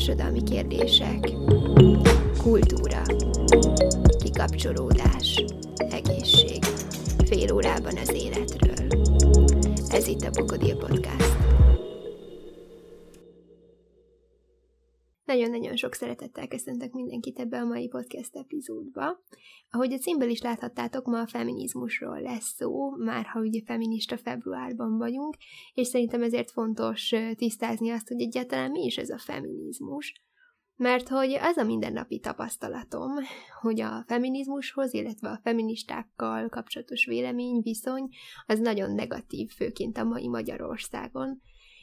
Társadalmi 0.00 0.42
kérdések, 0.42 1.30
kultúra, 2.42 3.02
kikapcsolódás, 4.22 5.44
egészség. 5.76 6.64
Fél 7.24 7.52
órában 7.52 7.96
az 8.02 8.12
életről. 8.14 9.02
Ez 9.88 10.06
itt 10.06 10.22
a 10.22 10.30
Bokodil. 10.30 10.70
Nagyon-nagyon 15.40 15.76
sok 15.76 15.94
szeretettel 15.94 16.48
köszöntök 16.48 16.92
mindenkit 16.92 17.38
ebbe 17.38 17.58
a 17.58 17.64
mai 17.64 17.88
podcast 17.88 18.36
epizódba. 18.36 19.22
Ahogy 19.70 19.92
a 19.92 19.98
címből 19.98 20.28
is 20.28 20.40
láthattátok, 20.40 21.06
ma 21.06 21.20
a 21.20 21.26
feminizmusról 21.26 22.20
lesz 22.20 22.54
szó, 22.56 22.90
már 22.90 23.24
ha 23.24 23.40
ugye 23.40 23.60
feminista 23.64 24.16
februárban 24.16 24.98
vagyunk, 24.98 25.36
és 25.74 25.86
szerintem 25.86 26.22
ezért 26.22 26.50
fontos 26.50 27.12
tisztázni 27.34 27.90
azt, 27.90 28.08
hogy 28.08 28.20
egyáltalán 28.20 28.70
mi 28.70 28.84
is 28.84 28.96
ez 28.96 29.10
a 29.10 29.18
feminizmus. 29.18 30.22
Mert 30.76 31.08
hogy 31.08 31.32
az 31.32 31.56
a 31.56 31.64
mindennapi 31.64 32.18
tapasztalatom, 32.18 33.10
hogy 33.60 33.80
a 33.80 34.04
feminizmushoz, 34.06 34.94
illetve 34.94 35.28
a 35.28 35.40
feministákkal 35.42 36.48
kapcsolatos 36.48 37.06
vélemény, 37.06 37.60
viszony, 37.62 38.08
az 38.46 38.58
nagyon 38.58 38.94
negatív, 38.94 39.50
főként 39.50 39.98
a 39.98 40.04
mai 40.04 40.28
Magyarországon, 40.28 41.40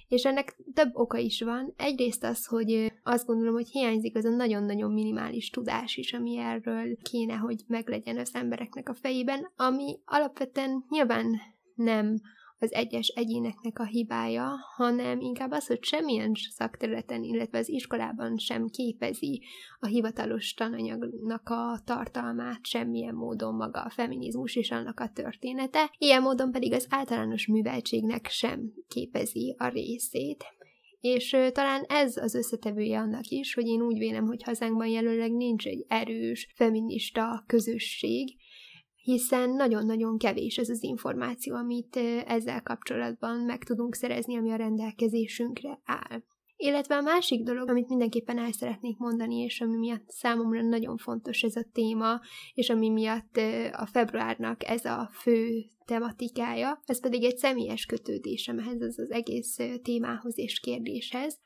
és 0.08 0.24
ennek 0.24 0.58
több 0.74 0.90
oka 0.94 1.18
is 1.18 1.42
van. 1.42 1.74
Egyrészt 1.78 2.24
az, 2.24 2.46
hogy 2.46 2.94
azt 3.04 3.26
gondolom, 3.26 3.54
hogy 3.54 3.70
hiányzik 3.70 4.16
az 4.18 4.26
a 4.26 4.30
nagyon-nagyon 4.30 4.92
minimális 4.92 5.50
tudás 5.50 5.96
is, 5.96 6.14
ami 6.14 6.38
erről 6.38 6.98
kéne, 7.02 7.36
hogy 7.36 7.62
meglegyen 7.68 8.18
az 8.18 8.30
embereknek 8.34 8.90
a 8.90 8.94
fejében, 8.94 9.52
ami 9.56 10.00
alapvetően 10.06 10.86
nyilván 10.90 11.40
nem 11.76 12.22
az 12.60 12.74
egyes 12.74 13.08
egyéneknek 13.08 13.80
a 13.80 13.86
hibája, 13.86 14.56
hanem 14.76 15.20
inkább 15.20 15.52
az, 15.52 15.68
hogy 15.68 15.84
semmilyen 15.84 16.32
szakterületen, 16.50 17.24
illetve 17.24 17.58
az 17.58 17.70
iskolában 17.70 18.38
sem 18.38 18.68
képezi 18.68 19.44
a 19.80 19.88
hivatalos 19.88 20.54
tananyagnak 20.54 21.50
a 21.50 21.82
tartalmát 21.86 22.66
semmilyen 22.66 23.16
módon 23.16 23.56
maga 23.56 23.82
a 23.82 23.90
feminizmus 23.90 24.56
és 24.56 24.72
annak 24.72 25.00
a 25.00 25.12
története, 25.14 25.94
ilyen 25.98 26.22
módon 26.22 26.52
pedig 26.52 26.74
az 26.74 26.88
általános 26.90 27.48
műveltségnek 27.48 28.28
sem 28.28 28.74
képezi 28.88 29.56
a 29.58 29.68
részét. 29.68 30.46
És 31.00 31.30
talán 31.52 31.84
ez 31.88 32.18
az 32.18 32.36
összetevője 32.36 33.00
annak 33.00 33.28
is, 33.28 33.54
hogy 33.54 33.66
én 33.66 33.82
úgy 33.82 33.98
vélem, 33.98 34.26
hogy 34.26 34.44
hazánkban 34.44 34.88
jelenleg 34.88 35.32
nincs 35.32 35.68
egy 35.68 35.86
erős 35.88 36.54
feminista 36.56 37.44
közösség, 37.48 38.36
hiszen 39.12 39.50
nagyon-nagyon 39.50 40.18
kevés 40.18 40.58
ez 40.58 40.70
az 40.70 40.84
információ, 40.84 41.56
amit 41.56 41.96
ezzel 42.26 42.62
kapcsolatban 42.62 43.40
meg 43.40 43.64
tudunk 43.64 43.96
szerezni, 43.96 44.38
ami 44.38 44.52
a 44.52 44.56
rendelkezésünkre 44.56 45.82
áll. 45.86 46.22
Illetve 46.56 46.96
a 46.96 47.02
másik 47.02 47.44
dolog, 47.44 47.70
amit 47.70 47.88
mindenképpen 47.88 48.38
el 48.38 48.52
szeretnék 48.52 48.98
mondani, 48.98 49.36
és 49.36 49.62
ami 49.62 49.78
miatt 49.78 50.10
számomra 50.10 50.62
nagyon 50.62 50.98
fontos 50.98 51.42
ez 51.42 51.56
a 51.56 51.66
téma, 51.74 52.20
és 52.54 52.70
ami 52.70 52.90
miatt 52.90 53.38
a 53.72 53.86
februárnak 53.86 54.68
ez 54.68 54.86
a 54.86 55.10
fő 55.14 55.66
tematikája, 55.86 56.82
ez 56.86 57.02
pedig 57.02 57.24
egy 57.24 57.38
személyes 57.38 57.86
kötődésem 57.86 58.60
ehhez 58.60 58.82
az, 58.82 59.00
az 59.00 59.12
egész 59.12 59.58
témához 59.84 60.38
és 60.38 60.60
kérdéshez, 60.60 61.40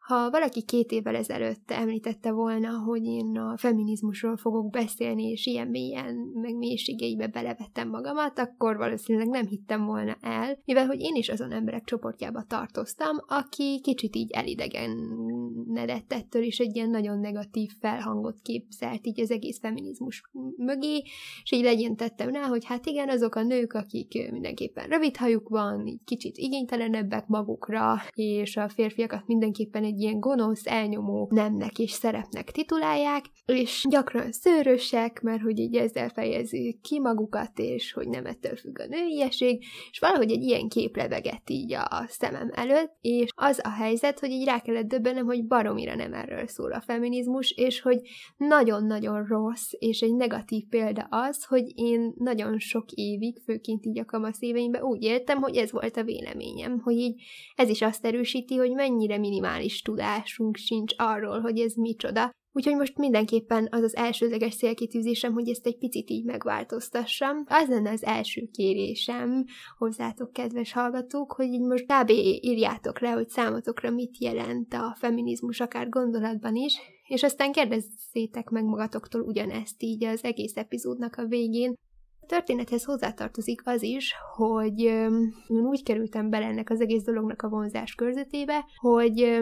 ha 0.00 0.30
valaki 0.30 0.62
két 0.62 0.90
évvel 0.90 1.14
ezelőtt 1.14 1.70
említette 1.70 2.32
volna, 2.32 2.78
hogy 2.78 3.04
én 3.04 3.38
a 3.38 3.56
feminizmusról 3.56 4.36
fogok 4.36 4.70
beszélni, 4.70 5.30
és 5.30 5.46
ilyen 5.46 5.68
mélyen, 5.68 6.14
meg 6.34 6.56
mélységeibe 6.56 7.26
belevettem 7.26 7.88
magamat, 7.88 8.38
akkor 8.38 8.76
valószínűleg 8.76 9.28
nem 9.28 9.46
hittem 9.46 9.84
volna 9.84 10.16
el, 10.20 10.58
mivel 10.64 10.86
hogy 10.86 11.00
én 11.00 11.14
is 11.14 11.28
azon 11.28 11.52
emberek 11.52 11.84
csoportjába 11.84 12.42
tartoztam, 12.42 13.16
aki 13.26 13.80
kicsit 13.82 14.16
így 14.16 14.30
elidegenedett 14.30 16.12
ettől, 16.12 16.42
és 16.42 16.58
egy 16.58 16.76
ilyen 16.76 16.90
nagyon 16.90 17.18
negatív 17.18 17.70
felhangot 17.80 18.40
képzelt 18.42 19.06
így 19.06 19.20
az 19.20 19.30
egész 19.30 19.58
feminizmus 19.58 20.22
mögé, 20.56 21.02
és 21.42 21.52
így 21.52 21.62
legyen 21.62 21.96
tettem 21.96 22.30
rá, 22.30 22.46
hogy 22.46 22.64
hát 22.64 22.86
igen, 22.86 23.08
azok 23.08 23.34
a 23.34 23.42
nők, 23.42 23.72
akik 23.72 24.30
mindenképpen 24.30 24.88
rövid 24.88 25.16
hajuk 25.16 25.48
van, 25.48 25.86
így 25.86 26.04
kicsit 26.04 26.36
igénytelenebbek 26.36 27.26
magukra, 27.26 27.96
és 28.14 28.56
a 28.56 28.68
férfiakat 28.68 29.26
mindenképpen 29.26 29.84
egy 29.90 30.00
ilyen 30.00 30.20
gonosz, 30.20 30.66
elnyomó 30.66 31.28
nemnek 31.30 31.78
és 31.78 31.90
szerepnek 31.90 32.50
titulálják, 32.50 33.24
és 33.46 33.84
gyakran 33.88 34.32
szőrösek, 34.32 35.20
mert 35.20 35.42
hogy 35.42 35.58
így 35.58 35.76
ezzel 35.76 36.08
fejezik 36.08 36.80
ki 36.80 37.00
magukat, 37.00 37.58
és 37.58 37.92
hogy 37.92 38.08
nem 38.08 38.26
ettől 38.26 38.56
függ 38.56 38.78
a 38.78 38.86
nőiesség, 38.86 39.64
és 39.90 39.98
valahogy 39.98 40.30
egy 40.30 40.42
ilyen 40.42 40.68
kép 40.68 40.96
leveget 40.96 41.50
így 41.50 41.72
a 41.72 42.04
szemem 42.08 42.50
előtt, 42.54 42.96
és 43.00 43.28
az 43.34 43.60
a 43.62 43.70
helyzet, 43.70 44.20
hogy 44.20 44.30
így 44.30 44.44
rá 44.44 44.60
kellett 44.60 44.88
döbbenem, 44.88 45.24
hogy 45.24 45.46
baromira 45.46 45.94
nem 45.94 46.12
erről 46.12 46.46
szól 46.46 46.72
a 46.72 46.80
feminizmus, 46.80 47.50
és 47.50 47.80
hogy 47.80 48.00
nagyon-nagyon 48.36 49.24
rossz, 49.24 49.70
és 49.78 50.00
egy 50.00 50.14
negatív 50.14 50.64
példa 50.68 51.06
az, 51.10 51.44
hogy 51.44 51.72
én 51.74 52.12
nagyon 52.16 52.58
sok 52.58 52.84
évig, 52.90 53.40
főként 53.44 53.86
így 53.86 53.98
a 53.98 54.04
kamasz 54.04 54.42
éveimben 54.42 54.82
úgy 54.82 55.02
éltem, 55.02 55.38
hogy 55.38 55.56
ez 55.56 55.72
volt 55.72 55.96
a 55.96 56.04
véleményem, 56.04 56.80
hogy 56.80 56.96
így 56.96 57.22
ez 57.54 57.68
is 57.68 57.82
azt 57.82 58.04
erősíti, 58.04 58.56
hogy 58.56 58.70
mennyire 58.70 59.18
minimális 59.18 59.79
tudásunk 59.82 60.56
sincs 60.56 60.94
arról, 60.96 61.40
hogy 61.40 61.58
ez 61.58 61.74
micsoda. 61.74 62.30
Úgyhogy 62.52 62.76
most 62.76 62.98
mindenképpen 62.98 63.68
az 63.70 63.82
az 63.82 63.96
elsődleges 63.96 64.56
célkitűzésem, 64.56 65.32
hogy 65.32 65.48
ezt 65.48 65.66
egy 65.66 65.78
picit 65.78 66.10
így 66.10 66.24
megváltoztassam. 66.24 67.44
Az 67.46 67.68
lenne 67.68 67.90
az 67.90 68.04
első 68.04 68.48
kérésem 68.52 69.44
hozzátok, 69.78 70.32
kedves 70.32 70.72
hallgatók, 70.72 71.32
hogy 71.32 71.46
így 71.46 71.60
most 71.60 71.84
kb. 71.84 72.10
írjátok 72.40 73.00
le, 73.00 73.10
hogy 73.10 73.28
számotokra 73.28 73.90
mit 73.90 74.18
jelent 74.18 74.74
a 74.74 74.96
feminizmus, 74.98 75.60
akár 75.60 75.88
gondolatban 75.88 76.54
is, 76.54 76.78
és 77.08 77.22
aztán 77.22 77.52
kérdezzétek 77.52 78.48
meg 78.48 78.64
magatoktól 78.64 79.20
ugyanezt 79.20 79.82
így 79.82 80.04
az 80.04 80.24
egész 80.24 80.56
epizódnak 80.56 81.16
a 81.16 81.26
végén, 81.26 81.74
a 82.20 82.26
történethez 82.26 82.84
hozzátartozik 82.84 83.60
az 83.64 83.82
is, 83.82 84.14
hogy 84.36 84.86
öm, 84.86 85.34
úgy 85.48 85.82
kerültem 85.82 86.30
bele 86.30 86.46
ennek 86.46 86.70
az 86.70 86.80
egész 86.80 87.02
dolognak 87.02 87.42
a 87.42 87.48
vonzás 87.48 87.94
körzetébe, 87.94 88.64
hogy 88.76 89.40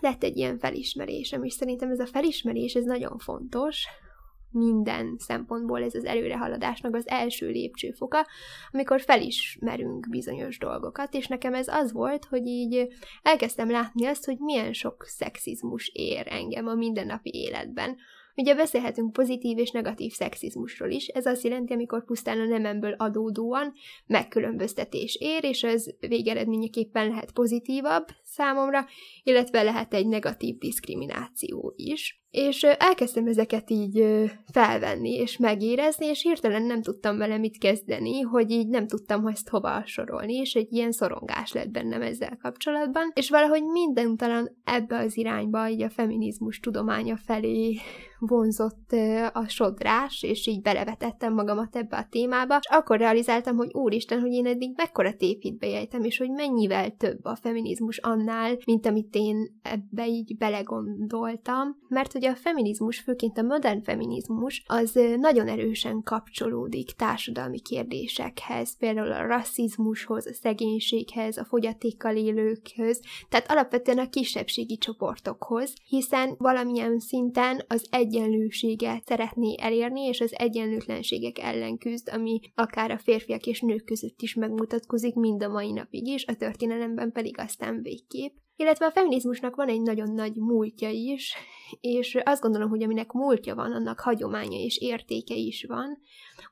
lett 0.00 0.22
egy 0.22 0.36
ilyen 0.36 0.58
felismerésem, 0.58 1.44
és 1.44 1.52
szerintem 1.52 1.90
ez 1.90 2.00
a 2.00 2.06
felismerés, 2.06 2.74
ez 2.74 2.84
nagyon 2.84 3.18
fontos, 3.18 3.86
minden 4.52 5.16
szempontból 5.18 5.82
ez 5.82 5.94
az 5.94 6.04
előrehaladásnak 6.04 6.94
az 6.94 7.08
első 7.08 7.48
lépcsőfoka, 7.48 8.26
amikor 8.70 9.00
felismerünk 9.00 10.08
bizonyos 10.10 10.58
dolgokat, 10.58 11.14
és 11.14 11.26
nekem 11.26 11.54
ez 11.54 11.68
az 11.68 11.92
volt, 11.92 12.24
hogy 12.24 12.46
így 12.46 12.88
elkezdtem 13.22 13.70
látni 13.70 14.06
azt, 14.06 14.24
hogy 14.24 14.38
milyen 14.38 14.72
sok 14.72 15.04
szexizmus 15.06 15.90
ér 15.92 16.26
engem 16.28 16.66
a 16.66 16.74
mindennapi 16.74 17.30
életben, 17.34 17.96
Ugye 18.36 18.54
beszélhetünk 18.54 19.12
pozitív 19.12 19.58
és 19.58 19.70
negatív 19.70 20.12
szexizmusról 20.12 20.90
is, 20.90 21.06
ez 21.06 21.26
azt 21.26 21.42
jelenti, 21.42 21.72
amikor 21.72 22.04
pusztán 22.04 22.40
a 22.40 22.44
nememből 22.44 22.92
adódóan 22.92 23.72
megkülönböztetés 24.06 25.16
ér, 25.20 25.44
és 25.44 25.62
ez 25.62 25.86
végeredményeképpen 26.00 27.08
lehet 27.08 27.32
pozitívabb 27.32 28.06
számomra, 28.32 28.86
illetve 29.22 29.62
lehet 29.62 29.94
egy 29.94 30.06
negatív 30.06 30.58
diszkrimináció 30.58 31.72
is. 31.76 32.20
És 32.30 32.62
elkezdtem 32.62 33.26
ezeket 33.26 33.70
így 33.70 34.04
felvenni 34.52 35.10
és 35.10 35.36
megérezni, 35.36 36.06
és 36.06 36.22
hirtelen 36.22 36.62
nem 36.62 36.82
tudtam 36.82 37.18
vele 37.18 37.38
mit 37.38 37.58
kezdeni, 37.58 38.20
hogy 38.20 38.50
így 38.50 38.68
nem 38.68 38.86
tudtam 38.86 39.26
ezt 39.26 39.48
hova 39.48 39.82
sorolni, 39.86 40.34
és 40.34 40.54
egy 40.54 40.72
ilyen 40.72 40.92
szorongás 40.92 41.52
lett 41.52 41.70
bennem 41.70 42.02
ezzel 42.02 42.36
kapcsolatban, 42.42 43.10
és 43.14 43.30
valahogy 43.30 43.62
minden 43.62 44.16
talán 44.16 44.56
ebbe 44.64 44.98
az 44.98 45.16
irányba, 45.16 45.68
így 45.68 45.82
a 45.82 45.90
feminizmus 45.90 46.60
tudománya 46.60 47.16
felé 47.16 47.78
vonzott 48.18 48.92
a 49.32 49.48
sodrás, 49.48 50.22
és 50.22 50.46
így 50.46 50.62
belevetettem 50.62 51.34
magamat 51.34 51.76
ebbe 51.76 51.96
a 51.96 52.06
témába, 52.10 52.56
és 52.56 52.68
akkor 52.70 52.98
realizáltam, 52.98 53.56
hogy 53.56 53.70
úristen, 53.72 54.20
hogy 54.20 54.32
én 54.32 54.46
eddig 54.46 54.72
mekkora 54.76 55.16
tévhitbe 55.16 55.66
jejtem, 55.66 56.04
és 56.04 56.18
hogy 56.18 56.30
mennyivel 56.30 56.90
több 56.90 57.24
a 57.24 57.36
feminizmus 57.36 57.98
annál, 57.98 58.21
mint 58.66 58.86
amit 58.86 59.14
én 59.14 59.60
ebbe 59.62 60.06
így 60.06 60.36
belegondoltam, 60.36 61.76
mert 61.88 62.12
hogy 62.12 62.24
a 62.24 62.34
feminizmus, 62.34 63.00
főként 63.00 63.38
a 63.38 63.42
modern 63.42 63.82
feminizmus, 63.82 64.62
az 64.66 64.98
nagyon 65.16 65.48
erősen 65.48 66.02
kapcsolódik 66.02 66.90
társadalmi 66.90 67.60
kérdésekhez, 67.60 68.76
például 68.76 69.12
a 69.12 69.26
rasszizmushoz, 69.26 70.26
a 70.26 70.32
szegénységhez, 70.32 71.36
a 71.36 71.44
fogyatékkal 71.44 72.16
élőkhöz, 72.16 73.00
tehát 73.28 73.50
alapvetően 73.50 73.98
a 73.98 74.08
kisebbségi 74.08 74.76
csoportokhoz, 74.76 75.74
hiszen 75.88 76.34
valamilyen 76.38 76.98
szinten 76.98 77.64
az 77.68 77.86
egyenlőséget 77.90 79.06
szeretné 79.06 79.54
elérni, 79.60 80.00
és 80.00 80.20
az 80.20 80.32
egyenlőtlenségek 80.34 81.38
ellen 81.38 81.78
küzd, 81.78 82.08
ami 82.12 82.40
akár 82.54 82.90
a 82.90 82.98
férfiak 82.98 83.46
és 83.46 83.60
nők 83.60 83.84
között 83.84 84.22
is 84.22 84.34
megmutatkozik 84.34 85.14
mind 85.14 85.42
a 85.42 85.48
mai 85.48 85.72
napig 85.72 86.06
is, 86.06 86.24
a 86.26 86.34
történelemben 86.34 87.12
pedig 87.12 87.38
aztán 87.38 87.82
végképp. 87.82 88.11
Illetve 88.56 88.86
a 88.86 88.90
feminizmusnak 88.90 89.56
van 89.56 89.68
egy 89.68 89.80
nagyon 89.80 90.12
nagy 90.14 90.36
múltja 90.36 90.88
is, 90.88 91.34
és 91.80 92.18
azt 92.24 92.42
gondolom, 92.42 92.68
hogy 92.68 92.82
aminek 92.82 93.12
múltja 93.12 93.54
van, 93.54 93.72
annak 93.72 94.00
hagyománya 94.00 94.58
és 94.58 94.76
értéke 94.76 95.34
is 95.34 95.64
van. 95.68 95.98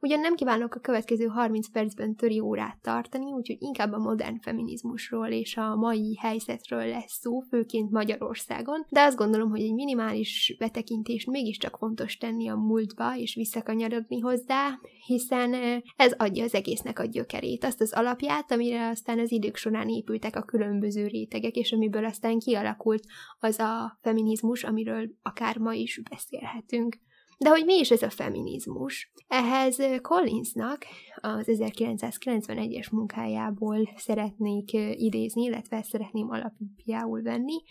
Ugyan 0.00 0.20
nem 0.20 0.34
kívánok 0.34 0.74
a 0.74 0.80
következő 0.80 1.26
30 1.26 1.68
percben 1.70 2.14
töri 2.14 2.40
órát 2.40 2.78
tartani, 2.82 3.32
úgyhogy 3.32 3.56
inkább 3.60 3.92
a 3.92 3.98
modern 3.98 4.40
feminizmusról 4.40 5.28
és 5.28 5.56
a 5.56 5.76
mai 5.76 6.16
helyzetről 6.20 6.86
lesz 6.86 7.18
szó, 7.20 7.40
főként 7.40 7.90
Magyarországon, 7.90 8.86
de 8.88 9.00
azt 9.00 9.16
gondolom, 9.16 9.50
hogy 9.50 9.60
egy 9.60 9.74
minimális 9.74 10.56
betekintést 10.58 11.26
mégiscsak 11.26 11.76
fontos 11.76 12.16
tenni 12.16 12.48
a 12.48 12.56
múltba 12.56 13.16
és 13.16 13.34
visszakanyarodni 13.34 14.18
hozzá, 14.20 14.78
hiszen 15.06 15.54
ez 15.96 16.12
adja 16.16 16.44
az 16.44 16.54
egésznek 16.54 16.98
a 16.98 17.04
gyökerét, 17.04 17.64
azt 17.64 17.80
az 17.80 17.92
alapját, 17.92 18.52
amire 18.52 18.88
aztán 18.88 19.18
az 19.18 19.32
idők 19.32 19.56
során 19.56 19.88
épültek 19.88 20.36
a 20.36 20.42
különböző 20.42 21.06
rétegek, 21.06 21.54
és 21.54 21.72
amiből 21.72 22.04
aztán 22.04 22.38
kialakult 22.38 23.04
az 23.38 23.58
a 23.58 23.98
feminizmus, 24.02 24.64
amiről 24.64 25.10
akár 25.22 25.58
ma 25.58 25.72
is 25.72 26.00
beszélhetünk. 26.10 26.96
De 27.44 27.48
hogy 27.48 27.64
mi 27.64 27.74
is 27.74 27.90
ez 27.90 28.02
a 28.02 28.10
feminizmus? 28.10 29.12
Ehhez 29.28 29.78
Collinsnak 30.02 30.86
az 31.14 31.46
1991-es 31.46 32.90
munkájából 32.90 33.92
szeretnék 33.96 34.72
idézni, 34.92 35.42
illetve 35.42 35.82
szeretném 35.82 36.30
alapjául 36.30 37.22
venni, 37.22 37.62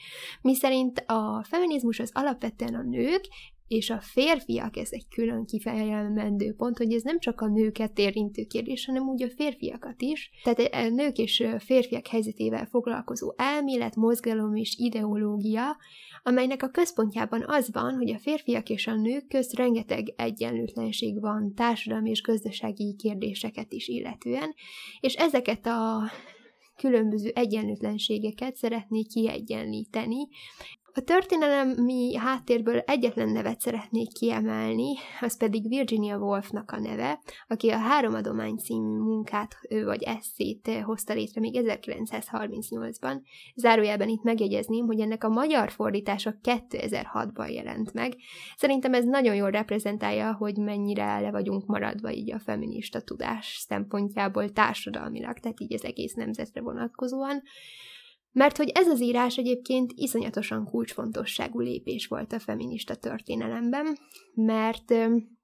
miszerint 0.42 1.04
a 1.08 1.44
feminizmus 1.44 2.00
az 2.00 2.12
alapvetően 2.14 2.76
a 2.76 2.82
nők 2.82 3.28
és 3.70 3.90
a 3.90 4.00
férfiak, 4.02 4.78
ez 4.78 4.90
egy 4.92 5.08
külön 5.08 5.46
kifejezendő 5.46 6.54
pont, 6.54 6.78
hogy 6.78 6.94
ez 6.94 7.02
nem 7.02 7.20
csak 7.20 7.42
a 7.42 7.48
nőket 7.48 8.00
érintő 8.00 8.44
kérdés, 8.44 8.86
hanem 8.86 9.08
úgy 9.08 9.24
a 9.24 9.30
férfiakat 9.30 10.02
is. 10.02 10.30
Tehát 10.44 10.74
a 10.74 10.90
nők 10.90 11.18
és 11.18 11.44
férfiak 11.60 12.08
helyzetével 12.08 12.66
foglalkozó 12.66 13.34
elmélet, 13.38 13.96
mozgalom 13.96 14.56
és 14.56 14.76
ideológia, 14.78 15.78
amelynek 16.24 16.64
a 16.64 16.70
központjában 16.70 17.44
az 17.48 17.70
van, 17.72 17.96
hogy 17.96 18.12
a 18.12 18.20
férfiak 18.20 18.70
és 18.70 18.88
a 18.88 18.96
nők 18.96 19.28
közt 19.28 19.56
rengeteg 19.56 20.14
egyenlőtlenség 20.16 21.20
van 21.20 21.54
társadalmi 21.56 22.10
és 22.10 22.22
gazdasági 22.22 22.96
kérdéseket 22.96 23.72
is 23.72 23.88
illetően, 23.88 24.54
és 25.00 25.14
ezeket 25.14 25.66
a 25.66 26.12
különböző 26.76 27.32
egyenlőtlenségeket 27.36 28.56
szeretnék 28.56 29.08
kiegyenlíteni, 29.08 30.28
a 30.94 31.02
történelemi 31.02 32.16
háttérből 32.16 32.78
egyetlen 32.78 33.30
nevet 33.30 33.60
szeretnék 33.60 34.14
kiemelni, 34.14 34.96
az 35.22 35.38
pedig 35.38 35.68
Virginia 35.68 36.18
Woolfnak 36.18 36.72
a 36.72 36.80
neve, 36.80 37.20
aki 37.48 37.70
a 37.70 37.78
Három 37.78 38.14
Adomány 38.14 38.56
című 38.56 38.98
munkát 38.98 39.56
vagy 39.84 40.04
eszét 40.04 40.70
hozta 40.84 41.14
létre 41.14 41.42
még 41.42 41.60
1938-ban. 41.66 43.22
Zárójelben 43.56 44.10
itt 44.10 44.24
megjegyezném, 44.24 44.86
hogy 44.86 45.00
ennek 45.00 45.24
a 45.24 45.30
magyar 45.30 45.72
fordítása 45.72 46.36
2006-ban 46.44 47.52
jelent 47.54 47.94
meg. 47.94 48.16
Szerintem 48.56 48.94
ez 48.94 49.06
nagyon 49.06 49.36
jól 49.36 49.50
reprezentálja, 49.50 50.34
hogy 50.34 50.58
mennyire 50.58 51.20
le 51.20 51.32
vagyunk 51.32 51.66
maradva 51.66 52.12
így 52.12 52.32
a 52.32 52.40
feminista 52.40 53.02
tudás 53.02 53.64
szempontjából 53.68 54.50
társadalmilag, 54.50 55.40
tehát 55.40 55.60
így 55.60 55.74
az 55.74 55.84
egész 55.84 56.14
nemzetre 56.14 56.62
vonatkozóan. 56.62 57.42
Mert 58.32 58.58
hogy 58.58 58.70
ez 58.70 58.88
az 58.88 59.02
írás 59.02 59.38
egyébként 59.38 59.92
iszonyatosan 59.96 60.66
kulcsfontosságú 60.66 61.60
lépés 61.60 62.08
volt 62.08 62.34
a 62.34 62.40
feminista 62.40 62.96
történelemben, 62.96 63.98
mert 64.34 64.94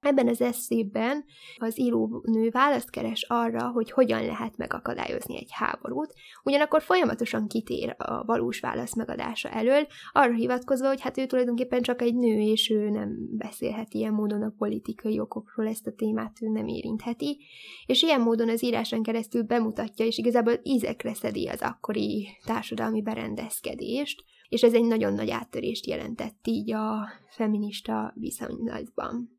Ebben 0.00 0.28
az 0.28 0.40
eszében 0.40 1.24
az 1.56 1.78
írónő 1.80 2.50
választ 2.50 2.90
keres 2.90 3.22
arra, 3.28 3.70
hogy 3.70 3.90
hogyan 3.90 4.24
lehet 4.24 4.56
megakadályozni 4.56 5.36
egy 5.36 5.48
háborút, 5.50 6.14
ugyanakkor 6.42 6.82
folyamatosan 6.82 7.46
kitér 7.46 7.94
a 7.98 8.24
valós 8.24 8.60
válasz 8.60 8.94
megadása 8.94 9.48
elől, 9.48 9.86
arra 10.12 10.34
hivatkozva, 10.34 10.88
hogy 10.88 11.00
hát 11.00 11.18
ő 11.18 11.26
tulajdonképpen 11.26 11.82
csak 11.82 12.02
egy 12.02 12.14
nő, 12.14 12.40
és 12.40 12.70
ő 12.70 12.90
nem 12.90 13.36
beszélhet 13.36 13.94
ilyen 13.94 14.12
módon 14.12 14.42
a 14.42 14.54
politikai 14.58 15.20
okokról, 15.20 15.66
ezt 15.66 15.86
a 15.86 15.92
témát 15.92 16.36
ő 16.40 16.48
nem 16.48 16.66
érintheti, 16.66 17.38
és 17.86 18.02
ilyen 18.02 18.20
módon 18.20 18.48
az 18.48 18.64
íráson 18.64 19.02
keresztül 19.02 19.42
bemutatja, 19.42 20.06
és 20.06 20.18
igazából 20.18 20.60
ízekre 20.62 21.14
szedi 21.14 21.48
az 21.48 21.60
akkori 21.60 22.28
társadalmi 22.44 23.02
berendezkedést, 23.02 24.24
és 24.48 24.62
ez 24.62 24.74
egy 24.74 24.84
nagyon 24.84 25.12
nagy 25.12 25.30
áttörést 25.30 25.86
jelentett 25.86 26.46
így 26.46 26.72
a 26.72 27.08
feminista 27.28 28.12
viszonylatban. 28.14 29.35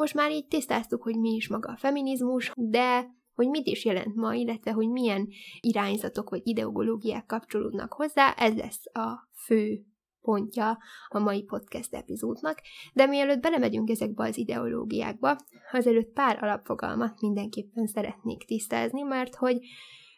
Most 0.00 0.14
már 0.14 0.30
így 0.30 0.46
tisztáztuk, 0.46 1.02
hogy 1.02 1.16
mi 1.16 1.30
is 1.30 1.48
maga 1.48 1.70
a 1.70 1.76
feminizmus, 1.76 2.52
de 2.56 3.06
hogy 3.34 3.48
mit 3.48 3.66
is 3.66 3.84
jelent 3.84 4.14
ma, 4.14 4.34
illetve 4.34 4.72
hogy 4.72 4.88
milyen 4.88 5.28
irányzatok 5.60 6.30
vagy 6.30 6.40
ideológiák 6.44 7.26
kapcsolódnak 7.26 7.92
hozzá, 7.92 8.32
ez 8.32 8.56
lesz 8.56 8.86
a 8.92 9.28
fő 9.44 9.84
pontja 10.20 10.78
a 11.08 11.18
mai 11.18 11.42
podcast 11.42 11.94
epizódnak, 11.94 12.60
de 12.92 13.06
mielőtt 13.06 13.40
belemegyünk 13.40 13.90
ezekbe 13.90 14.24
az 14.24 14.38
ideológiákba, 14.38 15.36
azelőtt 15.72 16.12
pár 16.12 16.42
alapfogalmat 16.42 17.20
mindenképpen 17.20 17.86
szeretnék 17.86 18.44
tisztázni, 18.44 19.02
mert 19.02 19.34
hogy 19.34 19.58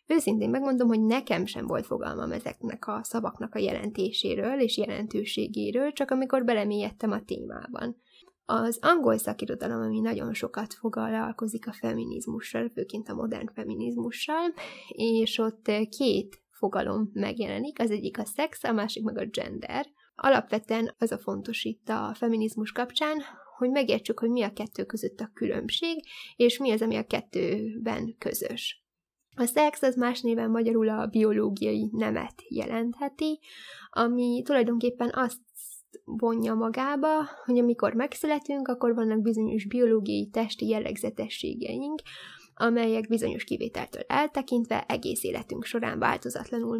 őszintén 0.07 0.51
megmondom, 0.51 0.89
hogy 0.89 1.03
nekem 1.03 1.47
sem 1.47 1.67
volt 1.67 1.87
fogalmam 1.87 2.33
ezeknek 2.33 2.87
a 2.87 3.01
szavaknak 3.03 3.55
a 3.55 3.59
jelentéséről 3.59 4.61
és 4.61 4.77
jelentőségéről, 4.77 5.93
csak 5.93 6.11
amikor 6.11 6.45
belemélyedtem 6.45 7.11
a 7.11 7.23
témában. 7.25 8.02
Az 8.55 8.79
angol 8.81 9.19
szakirodalom, 9.19 9.83
ami 9.83 10.01
nagyon 10.01 10.35
sokat 10.35 10.75
foglalkozik 10.75 11.67
a 11.67 11.73
feminizmussal, 11.73 12.69
főként 12.69 13.09
a 13.09 13.15
modern 13.15 13.49
feminizmussal, 13.55 14.53
és 14.89 15.39
ott 15.39 15.71
két 15.89 16.43
fogalom 16.51 17.11
megjelenik, 17.13 17.81
az 17.81 17.91
egyik 17.91 18.19
a 18.19 18.25
szex, 18.25 18.65
a 18.65 18.73
másik 18.73 19.03
meg 19.03 19.19
a 19.19 19.27
gender. 19.27 19.87
Alapvetően 20.15 20.95
az 20.99 21.13
a 21.13 21.19
fontos 21.19 21.65
itt 21.65 21.89
a 21.89 22.15
feminizmus 22.15 22.73
kapcsán, 22.73 23.23
hogy 23.59 23.71
megértsük, 23.71 24.19
hogy 24.19 24.31
mi 24.31 24.43
a 24.43 24.53
kettő 24.53 24.85
között 24.85 25.21
a 25.21 25.31
különbség, 25.35 26.05
és 26.37 26.59
mi 26.59 26.71
az, 26.71 26.83
ami 26.83 26.97
a 26.97 27.07
kettőben 27.07 28.15
közös. 28.19 28.85
A 29.37 29.45
szex 29.45 29.83
az 29.83 29.97
más 29.97 30.21
néven 30.21 30.51
magyarul 30.51 30.89
a 30.89 31.07
biológiai 31.07 31.89
nemet 31.93 32.35
jelentheti, 32.49 33.41
ami 33.91 34.43
tulajdonképpen 34.45 35.11
azt 35.15 35.39
vonja 36.05 36.55
magába, 36.55 37.09
hogy 37.45 37.59
amikor 37.59 37.95
megszületünk, 37.95 38.69
akkor 38.69 38.95
vannak 38.95 39.21
bizonyos 39.21 39.67
biológiai 39.67 40.29
testi 40.33 40.69
jellegzetességeink, 40.69 42.03
amelyek 42.55 43.09
bizonyos 43.09 43.45
kivételtől 43.45 44.03
eltekintve 44.07 44.85
egész 44.89 45.23
életünk 45.23 45.65
során 45.65 45.99
változatlanul 45.99 46.79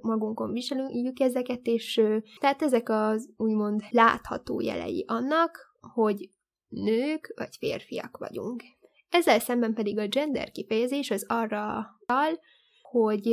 magunkon 0.00 0.52
viselünk 0.52 1.20
ezeket, 1.20 1.66
és 1.66 2.00
tehát 2.40 2.62
ezek 2.62 2.88
az 2.88 3.30
úgymond 3.36 3.82
látható 3.90 4.60
jelei 4.60 5.04
annak, 5.08 5.76
hogy 5.94 6.30
nők 6.68 7.32
vagy 7.36 7.56
férfiak 7.58 8.16
vagyunk. 8.16 8.62
Ezzel 9.10 9.38
szemben 9.38 9.74
pedig 9.74 9.98
a 9.98 10.08
gender 10.08 10.50
kifejezés 10.50 11.10
az 11.10 11.24
arra 11.28 11.86
tal, 12.06 12.38
hogy 12.82 13.28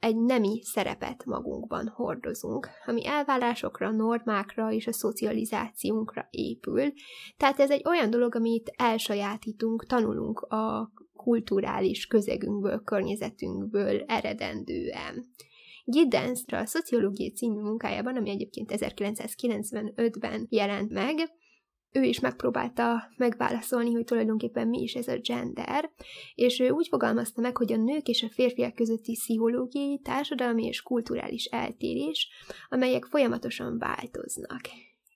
egy 0.00 0.16
nemi 0.16 0.62
szerepet 0.62 1.24
magunkban 1.24 1.88
hordozunk, 1.88 2.68
ami 2.86 3.06
elvárásokra, 3.06 3.90
normákra 3.90 4.72
és 4.72 4.86
a 4.86 4.92
szocializációnkra 4.92 6.26
épül. 6.30 6.92
Tehát 7.36 7.60
ez 7.60 7.70
egy 7.70 7.82
olyan 7.86 8.10
dolog, 8.10 8.34
amit 8.34 8.72
elsajátítunk, 8.76 9.86
tanulunk 9.86 10.40
a 10.40 10.92
kulturális 11.16 12.06
közegünkből, 12.06 12.82
környezetünkből 12.84 14.02
eredendően. 14.06 15.26
Giddensra 15.84 16.58
a 16.58 16.66
Szociológiai 16.66 17.32
című 17.32 17.60
munkájában, 17.60 18.16
ami 18.16 18.30
egyébként 18.30 18.72
1995-ben 18.74 20.46
jelent 20.50 20.92
meg, 20.92 21.16
ő 21.92 22.02
is 22.02 22.20
megpróbálta 22.20 23.08
megválaszolni, 23.16 23.92
hogy 23.92 24.04
tulajdonképpen 24.04 24.68
mi 24.68 24.82
is 24.82 24.94
ez 24.94 25.08
a 25.08 25.18
gender, 25.18 25.90
és 26.34 26.60
ő 26.60 26.70
úgy 26.70 26.88
fogalmazta 26.88 27.40
meg, 27.40 27.56
hogy 27.56 27.72
a 27.72 27.76
nők 27.76 28.08
és 28.08 28.22
a 28.22 28.30
férfiak 28.30 28.74
közötti 28.74 29.12
pszichológiai, 29.12 30.00
társadalmi 30.04 30.66
és 30.66 30.82
kulturális 30.82 31.44
eltérés, 31.44 32.28
amelyek 32.68 33.04
folyamatosan 33.04 33.78
változnak. 33.78 34.60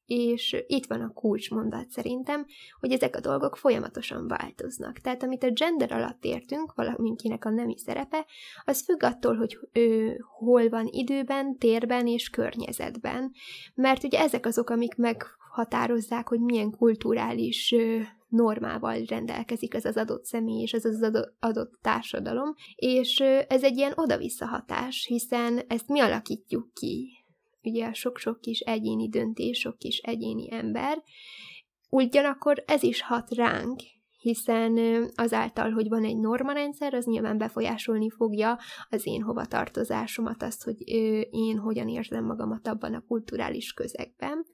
És 0.06 0.64
itt 0.66 0.86
van 0.86 1.00
a 1.00 1.12
kulcsmondat 1.12 1.90
szerintem, 1.90 2.46
hogy 2.80 2.92
ezek 2.92 3.16
a 3.16 3.20
dolgok 3.20 3.56
folyamatosan 3.56 4.28
változnak. 4.28 4.98
Tehát 4.98 5.22
amit 5.22 5.42
a 5.42 5.50
gender 5.50 5.92
alatt 5.92 6.24
értünk, 6.24 6.74
valaminkinek 6.74 7.44
a 7.44 7.50
nemi 7.50 7.78
szerepe, 7.78 8.26
az 8.64 8.84
függ 8.84 9.02
attól, 9.02 9.36
hogy 9.36 9.58
ő 9.72 10.16
hol 10.38 10.68
van 10.68 10.86
időben, 10.90 11.58
térben 11.58 12.06
és 12.06 12.28
környezetben. 12.28 13.32
Mert 13.74 14.04
ugye 14.04 14.18
ezek 14.18 14.46
azok, 14.46 14.70
amik 14.70 14.96
meg 14.96 15.24
határozzák, 15.52 16.28
hogy 16.28 16.40
milyen 16.40 16.70
kulturális 16.70 17.74
normával 18.28 19.02
rendelkezik 19.06 19.74
ez 19.74 19.84
az 19.84 19.96
adott 19.96 20.24
személy 20.24 20.62
és 20.62 20.72
ez 20.72 20.84
az 20.84 21.28
adott 21.40 21.78
társadalom, 21.82 22.54
és 22.74 23.20
ez 23.48 23.62
egy 23.62 23.76
ilyen 23.76 23.92
oda-vissza 23.94 24.46
hatás, 24.46 25.06
hiszen 25.06 25.60
ezt 25.68 25.88
mi 25.88 26.00
alakítjuk 26.00 26.72
ki. 26.74 27.10
Ugye 27.62 27.92
sok-sok 27.92 28.40
kis 28.40 28.60
egyéni 28.60 29.08
döntés, 29.08 29.58
sok 29.58 29.78
kis 29.78 29.98
egyéni 29.98 30.52
ember, 30.52 31.02
ugyanakkor 31.90 32.64
ez 32.66 32.82
is 32.82 33.02
hat 33.02 33.34
ránk, 33.34 33.80
hiszen 34.18 34.78
azáltal, 35.14 35.70
hogy 35.70 35.88
van 35.88 36.04
egy 36.04 36.16
normarendszer, 36.16 36.94
az 36.94 37.04
nyilván 37.04 37.38
befolyásolni 37.38 38.10
fogja 38.10 38.58
az 38.90 39.06
én 39.06 39.22
hovatartozásomat, 39.22 40.42
azt, 40.42 40.64
hogy 40.64 40.76
én 41.30 41.58
hogyan 41.58 41.88
érzem 41.88 42.24
magamat 42.24 42.68
abban 42.68 42.94
a 42.94 43.04
kulturális 43.08 43.72
közegben. 43.72 44.46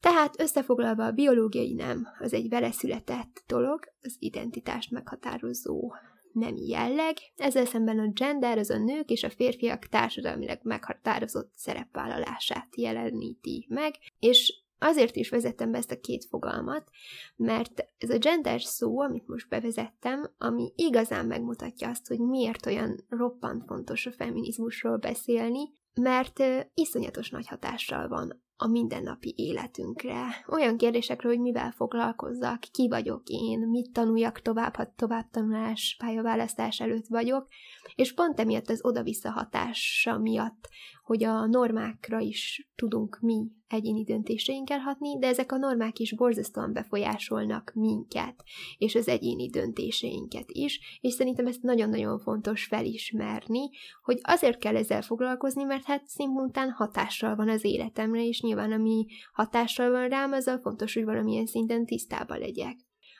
Tehát 0.00 0.40
összefoglalva 0.40 1.04
a 1.04 1.12
biológiai 1.12 1.72
nem, 1.72 2.06
az 2.18 2.32
egy 2.32 2.48
vele 2.48 2.70
született 2.72 3.42
dolog, 3.46 3.80
az 4.02 4.16
identitást 4.18 4.90
meghatározó 4.90 5.92
nem 6.32 6.54
jelleg, 6.56 7.16
ezzel 7.36 7.64
szemben 7.64 7.98
a 7.98 8.10
gender 8.12 8.58
az 8.58 8.70
a 8.70 8.78
nők 8.78 9.10
és 9.10 9.22
a 9.22 9.30
férfiak 9.30 9.86
társadalmilag 9.86 10.58
meghatározott 10.62 11.52
szerepvállalását 11.54 12.76
jeleníti 12.76 13.66
meg, 13.68 13.94
és 14.18 14.62
Azért 14.82 15.16
is 15.16 15.28
vezettem 15.28 15.70
be 15.70 15.78
ezt 15.78 15.90
a 15.90 16.00
két 16.00 16.24
fogalmat, 16.24 16.90
mert 17.36 17.84
ez 17.98 18.10
a 18.10 18.18
gender 18.18 18.60
szó, 18.60 19.00
amit 19.00 19.28
most 19.28 19.48
bevezettem, 19.48 20.30
ami 20.38 20.72
igazán 20.76 21.26
megmutatja 21.26 21.88
azt, 21.88 22.06
hogy 22.06 22.18
miért 22.18 22.66
olyan 22.66 23.04
roppant 23.08 23.64
fontos 23.66 24.06
a 24.06 24.12
feminizmusról 24.12 24.96
beszélni, 24.96 25.60
mert 25.94 26.42
iszonyatos 26.74 27.30
nagy 27.30 27.48
hatással 27.48 28.08
van 28.08 28.42
a 28.62 28.66
mindennapi 28.66 29.34
életünkre. 29.36 30.44
Olyan 30.48 30.76
kérdésekre, 30.76 31.28
hogy 31.28 31.40
mivel 31.40 31.70
foglalkozzak, 31.70 32.60
ki 32.60 32.88
vagyok 32.88 33.22
én, 33.26 33.58
mit 33.58 33.92
tanuljak 33.92 34.42
tovább, 34.42 34.74
ha 34.74 34.92
továbbtanulás, 34.96 35.96
pályaválasztás 35.98 36.80
előtt 36.80 37.06
vagyok, 37.06 37.48
és 37.94 38.14
pont 38.14 38.40
emiatt 38.40 38.68
az 38.68 38.84
oda-vissza 38.84 39.30
hatása 39.30 40.18
miatt, 40.18 40.68
hogy 41.10 41.24
a 41.24 41.46
normákra 41.46 42.18
is 42.18 42.70
tudunk 42.74 43.18
mi 43.20 43.50
egyéni 43.68 44.04
döntéseinkkel 44.04 44.78
hatni, 44.78 45.18
de 45.18 45.26
ezek 45.26 45.52
a 45.52 45.56
normák 45.56 45.98
is 45.98 46.14
borzasztóan 46.14 46.72
befolyásolnak 46.72 47.72
minket, 47.74 48.42
és 48.78 48.94
az 48.94 49.08
egyéni 49.08 49.48
döntéseinket 49.48 50.44
is, 50.46 50.98
és 51.00 51.12
szerintem 51.12 51.46
ezt 51.46 51.62
nagyon-nagyon 51.62 52.18
fontos 52.18 52.64
felismerni, 52.64 53.70
hogy 54.02 54.18
azért 54.22 54.58
kell 54.58 54.76
ezzel 54.76 55.02
foglalkozni, 55.02 55.62
mert 55.62 55.84
hát 55.84 56.06
szimultán 56.06 56.70
hatással 56.70 57.36
van 57.36 57.48
az 57.48 57.64
életemre, 57.64 58.24
és 58.24 58.40
nyilván 58.40 58.72
ami 58.72 59.06
hatással 59.32 59.90
van 59.90 60.08
rám, 60.08 60.32
azzal 60.32 60.58
fontos, 60.58 60.94
hogy 60.94 61.04
valamilyen 61.04 61.46
szinten 61.46 61.86
tisztában 61.86 62.38
legyek. 62.38 62.76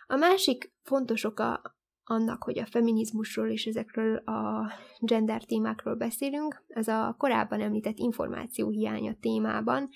A 0.07 0.17
másik 0.17 0.73
fontos 0.83 1.25
oka 1.25 1.63
annak, 2.11 2.43
hogy 2.43 2.59
a 2.59 2.67
feminizmusról 2.67 3.49
és 3.49 3.67
ezekről 3.67 4.17
a 4.17 4.73
gender 4.99 5.45
témákról 5.45 5.95
beszélünk, 5.95 6.65
az 6.75 6.89
a 6.89 7.15
korábban 7.19 7.61
említett 7.61 7.99
információ 7.99 8.69
hiánya 8.69 9.15
témában, 9.21 9.89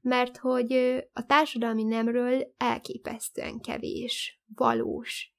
mert 0.00 0.36
hogy 0.36 0.72
a 1.12 1.26
társadalmi 1.26 1.82
nemről 1.84 2.54
elképesztően 2.56 3.60
kevés, 3.60 4.40
valós, 4.54 5.36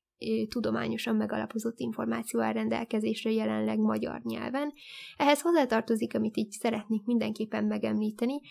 tudományosan 0.50 1.16
megalapozott 1.16 1.80
információ 1.80 2.40
áll 2.40 2.54
rendelkezésre 2.54 3.32
jelenleg 3.32 3.80
magyar 3.80 4.22
nyelven. 4.24 4.74
Ehhez 5.18 5.42
hozzátartozik, 5.42 6.16
amit 6.16 6.38
így 6.38 6.52
szeretnék 6.52 7.06
mindenképpen 7.06 7.66
megemlíteni, 7.66 8.42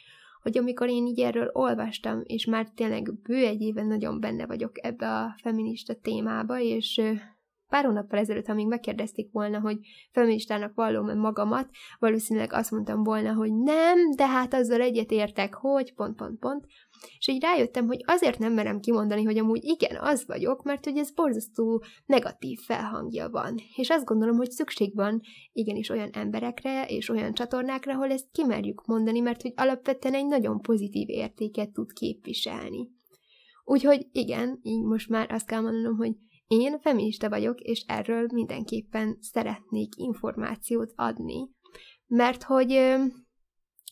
hogy 0.43 0.59
amikor 0.59 0.89
én 0.89 1.07
így 1.07 1.21
erről 1.21 1.51
olvastam, 1.53 2.23
és 2.25 2.45
már 2.45 2.69
tényleg 2.75 3.21
bő 3.23 3.47
egy 3.47 3.61
éven 3.61 3.87
nagyon 3.87 4.21
benne 4.21 4.47
vagyok 4.47 4.85
ebbe 4.85 5.09
a 5.09 5.35
feminista 5.43 5.95
témába, 5.95 6.61
és 6.61 7.01
Pár 7.69 7.85
hónappal 7.85 8.19
ezelőtt, 8.19 8.47
ha 8.47 8.55
még 8.55 8.67
megkérdezték 8.67 9.33
volna, 9.33 9.61
hogy 9.61 9.79
feministának 10.13 10.75
vallom-e 10.75 11.15
magamat, 11.15 11.69
valószínűleg 11.99 12.53
azt 12.53 12.71
mondtam 12.71 13.03
volna, 13.03 13.33
hogy 13.33 13.55
nem, 13.55 14.11
de 14.17 14.27
hát 14.27 14.55
azzal 14.55 14.81
egyetértek, 14.81 15.55
hogy 15.55 15.95
pont, 15.95 16.17
pont, 16.17 16.39
pont. 16.39 16.65
És 17.19 17.29
így 17.29 17.43
rájöttem, 17.43 17.87
hogy 17.87 18.03
azért 18.07 18.39
nem 18.39 18.53
merem 18.53 18.81
kimondani, 18.81 19.25
hogy 19.25 19.39
amúgy 19.39 19.65
igen, 19.65 19.97
az 20.01 20.27
vagyok, 20.27 20.63
mert 20.63 20.85
hogy 20.85 20.97
ez 20.97 21.11
borzasztó 21.11 21.83
negatív 22.07 22.59
felhangja 22.59 23.29
van. 23.29 23.55
És 23.77 23.89
azt 23.89 24.05
gondolom, 24.05 24.37
hogy 24.37 24.51
szükség 24.51 24.95
van 24.95 25.21
igenis 25.53 25.89
olyan 25.89 26.11
emberekre 26.13 26.85
és 26.87 27.09
olyan 27.09 27.33
csatornákra, 27.33 27.93
ahol 27.93 28.11
ezt 28.11 28.31
kimerjük 28.33 28.87
mondani, 28.87 29.21
mert 29.21 29.43
hogy 29.43 29.53
alapvetően 29.57 30.15
egy 30.15 30.27
nagyon 30.27 30.61
pozitív 30.61 31.09
értéket 31.09 31.73
tud 31.73 31.93
képviselni. 31.93 32.97
Úgyhogy 33.65 34.07
igen, 34.13 34.59
így 34.63 34.83
most 34.83 35.09
már 35.09 35.31
azt 35.31 35.47
kell 35.47 35.61
mondanom, 35.61 35.97
hogy 35.97 36.13
én 36.49 36.81
feminista 36.81 37.29
vagyok, 37.29 37.61
és 37.61 37.85
erről 37.87 38.27
mindenképpen 38.33 39.19
szeretnék 39.21 39.97
információt 39.97 40.93
adni, 40.97 41.49
mert 42.07 42.43
hogy 42.43 42.97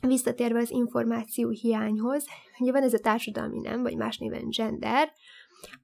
visszatérve 0.00 0.58
az 0.58 0.70
információ 0.70 1.48
hiányhoz, 1.48 2.24
ugye 2.58 2.72
van 2.72 2.82
ez 2.82 2.94
a 2.94 2.98
társadalmi 2.98 3.60
nem, 3.60 3.82
vagy 3.82 3.96
más 3.96 4.18
néven 4.18 4.48
gender, 4.48 5.12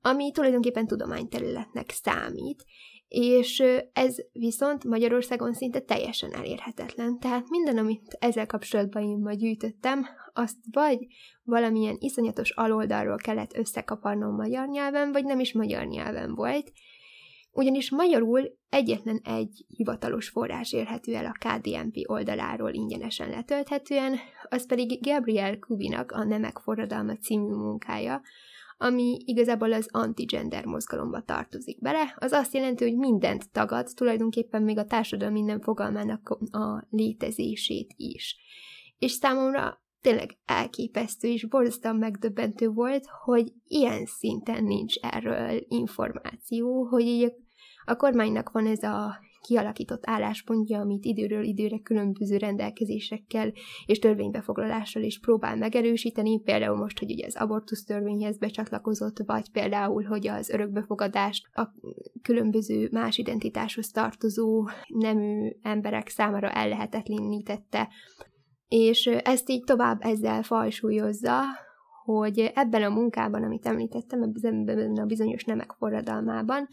ami 0.00 0.30
tulajdonképpen 0.30 0.86
tudományterületnek 0.86 1.90
számít, 1.90 2.64
és 3.12 3.62
ez 3.92 4.16
viszont 4.32 4.84
Magyarországon 4.84 5.52
szinte 5.52 5.80
teljesen 5.80 6.34
elérhetetlen. 6.34 7.18
Tehát 7.18 7.48
minden, 7.48 7.78
amit 7.78 8.16
ezzel 8.18 8.46
kapcsolatban 8.46 9.02
én 9.02 9.18
ma 9.18 9.32
gyűjtöttem, 9.32 10.06
azt 10.32 10.56
vagy 10.70 11.06
valamilyen 11.42 11.96
iszonyatos 11.98 12.50
aloldalról 12.50 13.16
kellett 13.16 13.56
összekaparnom 13.56 14.34
magyar 14.34 14.68
nyelven, 14.68 15.12
vagy 15.12 15.24
nem 15.24 15.40
is 15.40 15.52
magyar 15.52 15.86
nyelven 15.86 16.34
volt, 16.34 16.72
ugyanis 17.50 17.90
magyarul 17.90 18.58
egyetlen 18.68 19.20
egy 19.24 19.64
hivatalos 19.76 20.28
forrás 20.28 20.72
érhető 20.72 21.14
el 21.14 21.26
a 21.26 21.38
KDMP 21.38 21.96
oldaláról 22.06 22.72
ingyenesen 22.72 23.28
letölthetően, 23.28 24.18
az 24.48 24.66
pedig 24.66 25.00
Gabriel 25.00 25.58
Kubinak 25.58 26.12
a 26.12 26.24
Nemek 26.24 26.58
forradalma 26.58 27.16
című 27.16 27.54
munkája, 27.54 28.22
ami 28.82 29.16
igazából 29.24 29.72
az 29.72 29.88
anti-gender 29.90 30.64
mozgalomba 30.64 31.20
tartozik 31.20 31.80
bele, 31.80 32.16
az 32.18 32.32
azt 32.32 32.54
jelenti, 32.54 32.84
hogy 32.84 32.96
mindent 32.96 33.50
tagad, 33.52 33.88
tulajdonképpen 33.94 34.62
még 34.62 34.78
a 34.78 34.84
társadalom 34.84 35.32
minden 35.32 35.60
fogalmának 35.60 36.28
a 36.50 36.86
létezését 36.90 37.92
is. 37.96 38.36
És 38.98 39.10
számomra 39.10 39.82
tényleg 40.00 40.38
elképesztő 40.44 41.28
és 41.28 41.44
borzasztóan 41.44 41.96
megdöbbentő 41.96 42.68
volt, 42.68 43.04
hogy 43.24 43.52
ilyen 43.66 44.04
szinten 44.04 44.64
nincs 44.64 44.94
erről 45.00 45.64
információ, 45.68 46.84
hogy 46.84 47.02
így 47.02 47.32
a 47.84 47.96
kormánynak 47.96 48.50
van 48.50 48.66
ez 48.66 48.82
a 48.82 49.18
kialakított 49.42 50.02
álláspontja, 50.06 50.80
amit 50.80 51.04
időről 51.04 51.42
időre 51.42 51.78
különböző 51.78 52.36
rendelkezésekkel 52.36 53.52
és 53.86 53.98
törvénybefoglalással 53.98 55.02
is 55.02 55.20
próbál 55.20 55.56
megerősíteni, 55.56 56.40
például 56.40 56.76
most, 56.76 56.98
hogy 56.98 57.12
ugye 57.12 57.26
az 57.26 57.36
abortusz 57.36 57.84
törvényhez 57.84 58.38
becsatlakozott, 58.38 59.18
vagy 59.26 59.50
például, 59.50 60.02
hogy 60.02 60.28
az 60.28 60.50
örökbefogadást 60.50 61.46
a 61.52 61.68
különböző 62.22 62.88
más 62.92 63.18
identitáshoz 63.18 63.90
tartozó 63.90 64.68
nemű 64.86 65.50
emberek 65.62 66.08
számára 66.08 66.50
ellehetetlenítette. 66.50 67.88
És 68.68 69.06
ezt 69.06 69.50
így 69.50 69.64
tovább 69.64 69.98
ezzel 70.00 70.42
falsúlyozza, 70.42 71.40
hogy 72.04 72.50
ebben 72.54 72.82
a 72.82 72.88
munkában, 72.88 73.42
amit 73.42 73.66
említettem, 73.66 74.22
ebben 74.22 74.96
a 74.96 75.04
bizonyos 75.04 75.44
nemek 75.44 75.72
forradalmában, 75.78 76.68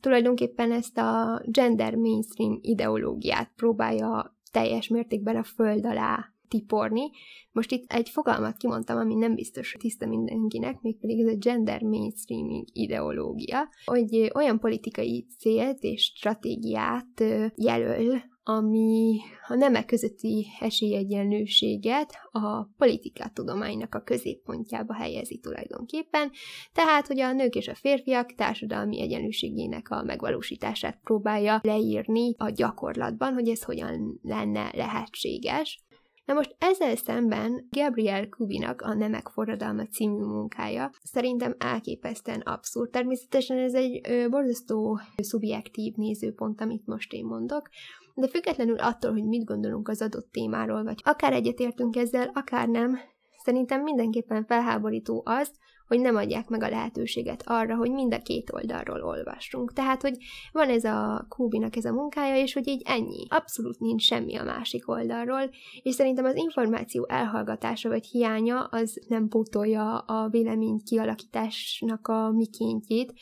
tulajdonképpen 0.00 0.72
ezt 0.72 0.98
a 0.98 1.42
gender 1.44 1.94
mainstream 1.94 2.58
ideológiát 2.62 3.52
próbálja 3.56 4.38
teljes 4.52 4.88
mértékben 4.88 5.36
a 5.36 5.42
föld 5.42 5.86
alá 5.86 6.34
tiporni. 6.48 7.10
Most 7.52 7.72
itt 7.72 7.92
egy 7.92 8.08
fogalmat 8.08 8.56
kimondtam, 8.56 8.96
ami 8.96 9.14
nem 9.14 9.34
biztos 9.34 9.76
tiszta 9.78 10.06
mindenkinek, 10.06 10.80
mégpedig 10.80 11.20
ez 11.20 11.34
a 11.34 11.38
gender 11.38 11.82
mainstreaming 11.82 12.64
ideológia, 12.72 13.68
hogy 13.84 14.30
olyan 14.34 14.58
politikai 14.58 15.26
célt 15.38 15.82
és 15.82 16.02
stratégiát 16.02 17.24
jelöl 17.54 18.22
ami 18.56 19.18
a 19.48 19.54
nemek 19.54 19.86
közötti 19.86 20.46
esélyegyenlőséget 20.60 22.12
a 22.30 22.64
politikatudománynak 22.64 23.94
a 23.94 24.02
középpontjába 24.02 24.94
helyezi 24.94 25.38
tulajdonképpen, 25.38 26.30
tehát, 26.72 27.06
hogy 27.06 27.20
a 27.20 27.32
nők 27.32 27.54
és 27.54 27.68
a 27.68 27.74
férfiak 27.74 28.34
társadalmi 28.34 29.00
egyenlőségének 29.00 29.90
a 29.90 30.02
megvalósítását 30.02 31.00
próbálja 31.02 31.60
leírni 31.62 32.34
a 32.38 32.50
gyakorlatban, 32.50 33.32
hogy 33.32 33.48
ez 33.48 33.62
hogyan 33.62 34.20
lenne 34.22 34.70
lehetséges. 34.74 35.84
Na 36.24 36.36
most 36.36 36.56
ezzel 36.58 36.96
szemben 36.96 37.68
Gabriel 37.70 38.28
Kubinak 38.28 38.80
a 38.80 38.94
Nemek 38.94 39.28
forradalma 39.28 39.86
című 39.86 40.24
munkája 40.24 40.90
szerintem 41.02 41.54
elképesztően 41.58 42.40
abszurd. 42.40 42.90
Természetesen 42.90 43.58
ez 43.58 43.74
egy 43.74 44.00
borzasztó 44.30 45.00
szubjektív 45.16 45.94
nézőpont, 45.94 46.60
amit 46.60 46.86
most 46.86 47.12
én 47.12 47.24
mondok, 47.24 47.68
de 48.20 48.28
függetlenül 48.28 48.78
attól, 48.78 49.12
hogy 49.12 49.24
mit 49.24 49.44
gondolunk 49.44 49.88
az 49.88 50.02
adott 50.02 50.30
témáról, 50.32 50.84
vagy 50.84 51.00
akár 51.04 51.32
egyetértünk 51.32 51.96
ezzel, 51.96 52.30
akár 52.34 52.68
nem, 52.68 52.98
szerintem 53.44 53.82
mindenképpen 53.82 54.44
felháborító 54.44 55.22
az, 55.24 55.50
hogy 55.86 56.00
nem 56.00 56.16
adják 56.16 56.48
meg 56.48 56.62
a 56.62 56.68
lehetőséget 56.68 57.42
arra, 57.46 57.76
hogy 57.76 57.90
mind 57.90 58.14
a 58.14 58.22
két 58.22 58.52
oldalról 58.52 59.02
olvassunk. 59.02 59.72
Tehát, 59.72 60.02
hogy 60.02 60.16
van 60.52 60.68
ez 60.68 60.84
a 60.84 61.26
Kúbinak 61.28 61.76
ez 61.76 61.84
a 61.84 61.92
munkája, 61.92 62.42
és 62.42 62.52
hogy 62.52 62.68
így 62.68 62.82
ennyi. 62.84 63.26
Abszolút 63.28 63.78
nincs 63.78 64.02
semmi 64.02 64.36
a 64.36 64.44
másik 64.44 64.88
oldalról, 64.88 65.50
és 65.82 65.94
szerintem 65.94 66.24
az 66.24 66.36
információ 66.36 67.06
elhallgatása 67.08 67.88
vagy 67.88 68.06
hiánya 68.06 68.60
az 68.60 69.00
nem 69.08 69.28
pótolja 69.28 69.98
a 69.98 70.28
vélemény 70.28 70.80
kialakításnak 70.84 72.08
a 72.08 72.30
mikéntjét, 72.30 73.12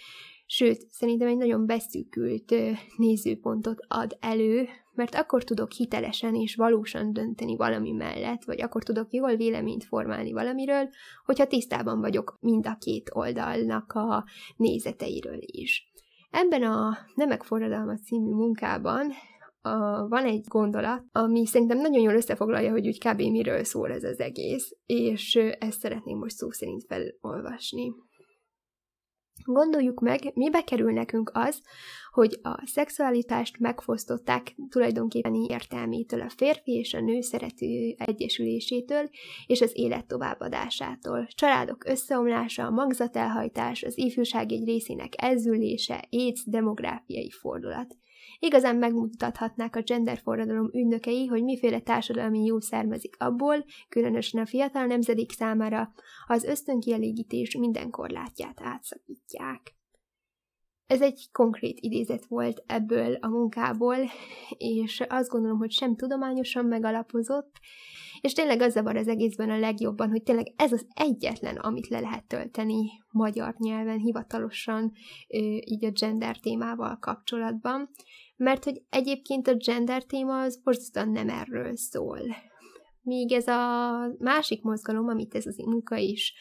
Sőt, 0.51 0.87
szerintem 0.91 1.29
egy 1.29 1.37
nagyon 1.37 1.67
beszűkült 1.67 2.55
nézőpontot 2.97 3.79
ad 3.89 4.17
elő, 4.21 4.69
mert 4.99 5.15
akkor 5.15 5.45
tudok 5.45 5.71
hitelesen 5.71 6.35
és 6.35 6.55
valósan 6.55 7.13
dönteni 7.13 7.57
valami 7.57 7.93
mellett, 7.93 8.45
vagy 8.45 8.63
akkor 8.63 8.83
tudok 8.83 9.13
jól 9.13 9.37
véleményt 9.37 9.85
formálni 9.85 10.33
valamiről, 10.33 10.89
hogyha 11.25 11.47
tisztában 11.47 12.01
vagyok 12.01 12.37
mind 12.41 12.67
a 12.67 12.77
két 12.81 13.11
oldalnak 13.13 13.93
a 13.93 14.25
nézeteiről 14.57 15.39
is. 15.41 15.93
Ebben 16.31 16.63
a 16.63 16.99
Nemek 17.15 17.43
forradalma 17.43 17.97
című 17.97 18.31
munkában 18.31 19.11
a, 19.61 20.09
van 20.09 20.25
egy 20.25 20.45
gondolat, 20.49 21.05
ami 21.13 21.47
szerintem 21.47 21.79
nagyon 21.79 22.03
jól 22.03 22.15
összefoglalja, 22.15 22.71
hogy 22.71 22.87
úgy 22.87 22.99
kb. 22.99 23.19
miről 23.19 23.65
szól 23.65 23.91
ez 23.91 24.05
az 24.05 24.21
egész, 24.21 24.77
és 24.87 25.35
ezt 25.59 25.81
szeretném 25.81 26.19
most 26.19 26.37
szó 26.37 26.51
szerint 26.51 26.85
felolvasni. 26.87 27.93
Gondoljuk 29.45 30.01
meg, 30.01 30.31
mibe 30.35 30.63
kerül 30.63 30.93
nekünk 30.93 31.31
az, 31.35 31.63
hogy 32.11 32.39
a 32.43 32.63
szexualitást 32.67 33.59
megfosztották 33.59 34.55
tulajdonképpen 34.69 35.35
értelmétől 35.35 36.21
a 36.21 36.31
férfi 36.37 36.73
és 36.73 36.95
a 36.95 37.01
nő 37.01 37.21
szerető 37.21 37.95
egyesülésétől 37.99 39.11
és 39.47 39.61
az 39.61 39.71
élet 39.75 40.07
továbbadásától. 40.07 41.27
Családok 41.35 41.85
összeomlása, 41.85 42.67
a 42.67 42.71
magzatelhajtás, 42.71 43.83
az 43.83 43.99
ifjúság 43.99 44.53
egy 44.53 44.65
részének 44.65 45.13
elzülése, 45.17 46.05
AIDS, 46.11 46.45
demográfiai 46.47 47.31
fordulat. 47.31 47.97
Igazán 48.39 48.77
megmutathatnák 48.77 49.77
a 49.77 49.83
gender 49.83 50.19
forradalom 50.19 50.71
ügynökei, 50.73 51.27
hogy 51.27 51.43
miféle 51.43 51.81
társadalmi 51.81 52.45
jó 52.45 52.61
származik 52.61 53.17
abból, 53.19 53.65
különösen 53.89 54.41
a 54.41 54.47
fiatal 54.47 54.87
nemzedék 54.87 55.33
számára, 55.33 55.93
az 56.27 56.45
ösztönkielégítés 56.45 57.57
minden 57.57 57.91
korlátját 57.91 58.61
átszakítják. 58.63 59.77
Ez 60.87 61.03
egy 61.03 61.29
konkrét 61.33 61.79
idézet 61.81 62.25
volt 62.27 62.63
ebből 62.67 63.15
a 63.15 63.29
munkából, 63.29 63.97
és 64.57 65.01
azt 65.09 65.29
gondolom, 65.29 65.59
hogy 65.59 65.71
sem 65.71 65.97
tudományosan 65.97 66.65
megalapozott, 66.65 67.51
és 68.21 68.33
tényleg 68.33 68.61
az 68.61 68.73
zavar 68.73 68.97
az 68.97 69.09
egészben 69.09 69.51
a 69.51 69.59
legjobban, 69.59 70.11
hogy 70.11 70.23
tényleg 70.23 70.53
ez 70.57 70.73
az 70.73 70.87
egyetlen, 70.95 71.57
amit 71.57 71.89
le 71.89 72.01
lehet 72.01 72.27
tölteni 72.27 72.89
magyar 73.11 73.55
nyelven, 73.59 73.99
hivatalosan, 73.99 74.93
így 75.61 75.85
a 75.85 75.91
gender 75.91 76.39
témával 76.39 76.99
kapcsolatban, 76.99 77.91
mert 78.37 78.65
hogy 78.65 78.83
egyébként 78.91 79.49
a 79.49 79.55
gender 79.55 80.05
téma 80.05 80.41
az 80.41 80.63
borzasztóan 80.63 81.09
nem 81.11 81.29
erről 81.29 81.77
szól. 81.77 82.21
Míg 83.03 83.33
ez 83.33 83.47
a 83.47 83.91
másik 84.19 84.63
mozgalom, 84.63 85.09
amit 85.09 85.35
ez 85.35 85.47
az 85.47 85.57
munka 85.57 85.97
is 85.97 86.35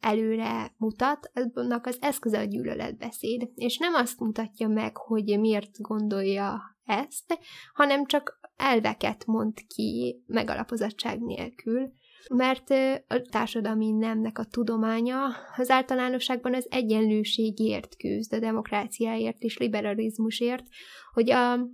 előre 0.00 0.74
mutat, 0.76 1.30
annak 1.54 1.86
az 1.86 1.98
eszköze 2.00 2.38
a 2.38 2.44
gyűlöletbeszéd, 2.44 3.50
és 3.54 3.78
nem 3.78 3.94
azt 3.94 4.20
mutatja 4.20 4.68
meg, 4.68 4.96
hogy 4.96 5.38
miért 5.40 5.80
gondolja 5.80 6.60
ezt, 6.84 7.38
hanem 7.74 8.06
csak 8.06 8.38
elveket 8.62 9.26
mond 9.26 9.52
ki 9.66 10.22
megalapozottság 10.26 11.20
nélkül, 11.20 11.92
mert 12.34 12.70
a 13.06 13.20
társadalmi 13.30 13.90
nemnek 13.90 14.38
a 14.38 14.44
tudománya 14.44 15.18
az 15.56 15.70
általánosságban 15.70 16.54
az 16.54 16.66
egyenlőségért 16.70 17.96
küzd, 17.96 18.32
a 18.32 18.38
demokráciáért 18.38 19.42
és 19.42 19.58
liberalizmusért, 19.58 20.64
hogy 21.12 21.30
a 21.30 21.66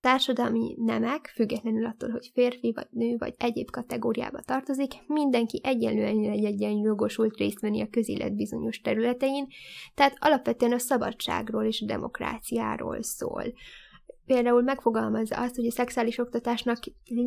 társadalmi 0.00 0.74
nemek, 0.78 1.32
függetlenül 1.34 1.86
attól, 1.86 2.10
hogy 2.10 2.30
férfi 2.32 2.72
vagy 2.72 2.86
nő 2.90 3.16
vagy 3.18 3.34
egyéb 3.38 3.70
kategóriába 3.70 4.40
tartozik, 4.40 4.92
mindenki 5.06 5.60
egyenlően 5.64 6.40
legyen 6.40 6.76
jogosult 6.76 7.36
részt 7.36 7.60
venni 7.60 7.80
a 7.80 7.88
közélet 7.90 8.36
bizonyos 8.36 8.80
területein, 8.80 9.46
tehát 9.94 10.16
alapvetően 10.18 10.72
a 10.72 10.78
szabadságról 10.78 11.64
és 11.64 11.80
a 11.80 11.86
demokráciáról 11.86 13.02
szól 13.02 13.44
például 14.26 14.62
megfogalmazza 14.62 15.36
azt, 15.36 15.54
hogy 15.54 15.66
a 15.66 15.70
szexuális 15.70 16.18
oktatásnak 16.18 16.78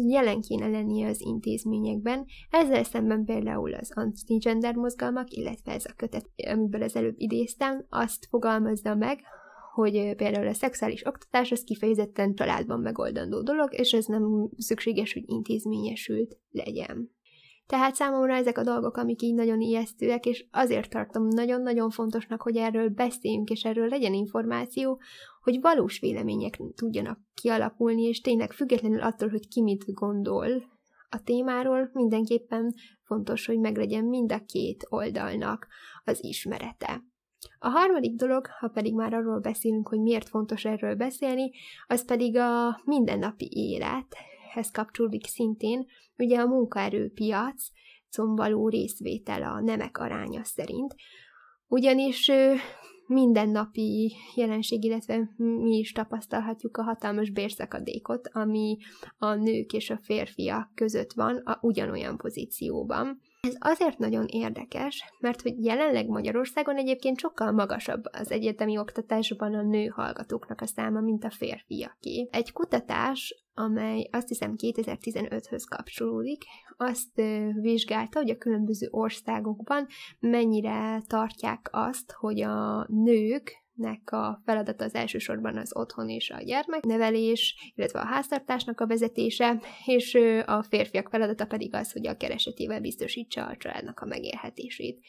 jelen 0.08 0.42
kéne 0.42 0.68
lennie 0.68 1.08
az 1.08 1.22
intézményekben, 1.22 2.26
ezzel 2.50 2.84
szemben 2.84 3.26
például 3.26 3.74
az 3.74 3.92
anti-gender 3.96 4.76
mozgalmak, 4.76 5.32
illetve 5.32 5.72
ez 5.72 5.86
a 5.86 5.94
kötet, 5.96 6.30
amiből 6.52 6.84
az 6.84 6.96
előbb 6.96 7.16
idéztem, 7.18 7.86
azt 7.90 8.28
fogalmazza 8.30 8.96
meg, 8.96 9.20
hogy 9.74 10.16
például 10.16 10.48
a 10.48 10.54
szexuális 10.54 11.06
oktatás 11.06 11.52
az 11.52 11.64
kifejezetten 11.64 12.36
családban 12.36 12.80
megoldandó 12.80 13.42
dolog, 13.42 13.74
és 13.74 13.94
ez 13.94 14.06
nem 14.06 14.50
szükséges, 14.58 15.14
hogy 15.14 15.24
intézményesült 15.26 16.38
legyen. 16.52 17.18
Tehát 17.70 17.96
számomra 17.96 18.36
ezek 18.36 18.58
a 18.58 18.64
dolgok, 18.64 18.98
amik 18.98 19.22
így 19.22 19.34
nagyon 19.34 19.62
ijesztőek, 19.62 20.26
és 20.26 20.46
azért 20.52 20.90
tartom 20.90 21.28
nagyon-nagyon 21.28 21.90
fontosnak, 21.90 22.42
hogy 22.42 22.58
erről 22.58 22.90
beszéljünk, 22.90 23.50
és 23.50 23.64
erről 23.64 23.88
legyen 23.88 24.14
információ, 24.14 25.00
hogy 25.42 25.62
valós 25.62 26.00
vélemények 26.00 26.60
tudjanak 26.76 27.20
kialakulni, 27.34 28.04
és 28.04 28.22
tényleg 28.22 28.52
függetlenül 28.52 29.02
attól, 29.02 29.30
hogy 29.30 29.48
ki 29.48 29.62
mit 29.62 29.94
gondol 29.94 30.64
a 31.10 31.24
témáról, 31.24 31.90
mindenképpen 31.94 32.74
fontos, 33.04 33.46
hogy 33.46 33.60
meglegyen 33.60 34.06
mind 34.06 34.32
a 34.32 34.46
két 34.46 34.86
oldalnak 34.90 35.68
az 36.04 36.24
ismerete. 36.24 37.04
A 37.60 37.68
harmadik 37.68 38.16
dolog, 38.16 38.48
ha 38.60 38.68
pedig 38.68 38.94
már 38.94 39.14
arról 39.14 39.40
beszélünk, 39.40 39.88
hogy 39.88 40.00
miért 40.00 40.30
fontos 40.30 40.66
erről 40.66 40.96
beszélni, 40.96 41.52
az 41.88 42.06
pedig 42.06 42.38
a 42.38 42.82
mindennapi 42.84 43.50
élethez 43.52 44.72
kapcsolódik 44.72 45.26
szintén, 45.26 45.88
ugye 46.20 46.40
a 46.40 46.48
munkaerőpiac 46.48 47.64
való 48.18 48.70
részvétel 48.70 49.44
a 49.44 49.62
nemek 49.62 49.98
aránya 49.98 50.44
szerint, 50.44 50.96
ugyanis 51.68 52.32
mindennapi 53.10 54.16
jelenség, 54.36 54.84
illetve 54.84 55.30
mi 55.38 55.78
is 55.78 55.92
tapasztalhatjuk 55.92 56.78
a 56.78 56.84
hatalmas 56.84 57.30
bérszakadékot, 57.30 58.30
ami 58.34 58.78
a 59.18 59.34
nők 59.34 59.74
és 59.74 59.90
a 59.90 60.00
férfiak 60.02 60.72
között 60.76 61.14
van 61.14 61.38
a 61.38 61.58
ugyanolyan 61.62 62.18
pozícióban. 62.18 63.22
Ez 63.42 63.56
azért 63.60 63.98
nagyon 63.98 64.26
érdekes, 64.26 65.04
mert 65.20 65.42
hogy 65.42 65.64
jelenleg 65.66 66.08
Magyarországon 66.08 66.76
egyébként 66.76 67.20
sokkal 67.20 67.52
magasabb 67.52 68.04
az 68.12 68.32
egyetemi 68.32 68.78
oktatásban 68.78 69.54
a 69.54 69.62
nő 69.62 69.86
hallgatóknak 69.86 70.62
a 70.62 70.68
száma, 70.68 71.00
mint 71.00 71.24
a 71.24 71.30
férfiaké. 71.30 72.28
Egy 72.32 72.52
kutatás, 72.52 73.36
amely 73.60 74.08
azt 74.12 74.28
hiszem 74.28 74.54
2015-höz 74.58 75.64
kapcsolódik, 75.70 76.44
azt 76.78 77.22
vizsgálta, 77.62 78.20
hogy 78.20 78.30
a 78.30 78.38
különböző 78.38 78.88
országokban 78.92 79.88
mennyire 80.20 81.02
tartják 81.08 81.70
azt, 81.72 82.12
hogy 82.12 82.42
a 82.42 82.86
nők 82.90 83.52
nek 83.80 84.12
a 84.12 84.42
feladata 84.46 84.84
az 84.84 84.94
elsősorban 84.94 85.58
az 85.58 85.76
otthon 85.76 86.10
és 86.10 86.30
a 86.30 86.42
gyermeknevelés, 86.42 87.72
illetve 87.76 88.00
a 88.00 88.06
háztartásnak 88.06 88.80
a 88.80 88.88
vezetése, 88.88 89.62
és 89.86 90.18
a 90.46 90.64
férfiak 90.64 91.10
feladata 91.10 91.46
pedig 91.46 91.74
az, 91.74 91.92
hogy 91.92 92.08
a 92.08 92.18
keresetével 92.18 92.80
biztosítsa 92.82 93.46
a 93.46 93.58
családnak 93.58 94.00
a 94.00 94.06
megélhetését. 94.06 95.00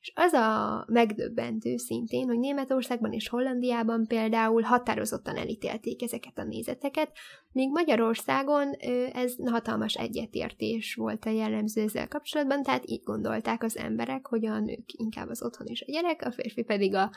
És 0.00 0.12
az 0.14 0.32
a 0.32 0.84
megdöbbentő 0.88 1.76
szintén, 1.76 2.26
hogy 2.26 2.38
Németországban 2.38 3.12
és 3.12 3.28
Hollandiában 3.28 4.06
például 4.06 4.62
határozottan 4.62 5.36
elítélték 5.36 6.02
ezeket 6.02 6.38
a 6.38 6.44
nézeteket, 6.44 7.12
míg 7.52 7.70
Magyarországon 7.70 8.72
ez 9.12 9.34
hatalmas 9.44 9.94
egyetértés 9.94 10.94
volt 10.94 11.24
a 11.24 11.30
jellemző 11.30 11.82
ezzel 11.82 12.08
kapcsolatban, 12.08 12.62
tehát 12.62 12.90
így 12.90 13.02
gondolták 13.02 13.62
az 13.62 13.76
emberek, 13.76 14.26
hogy 14.26 14.46
a 14.46 14.60
nők 14.60 14.92
inkább 14.92 15.28
az 15.28 15.42
otthon 15.42 15.66
és 15.66 15.82
a 15.86 15.90
gyerek, 15.90 16.22
a 16.22 16.30
férfi 16.30 16.62
pedig 16.62 16.94
a 16.94 17.10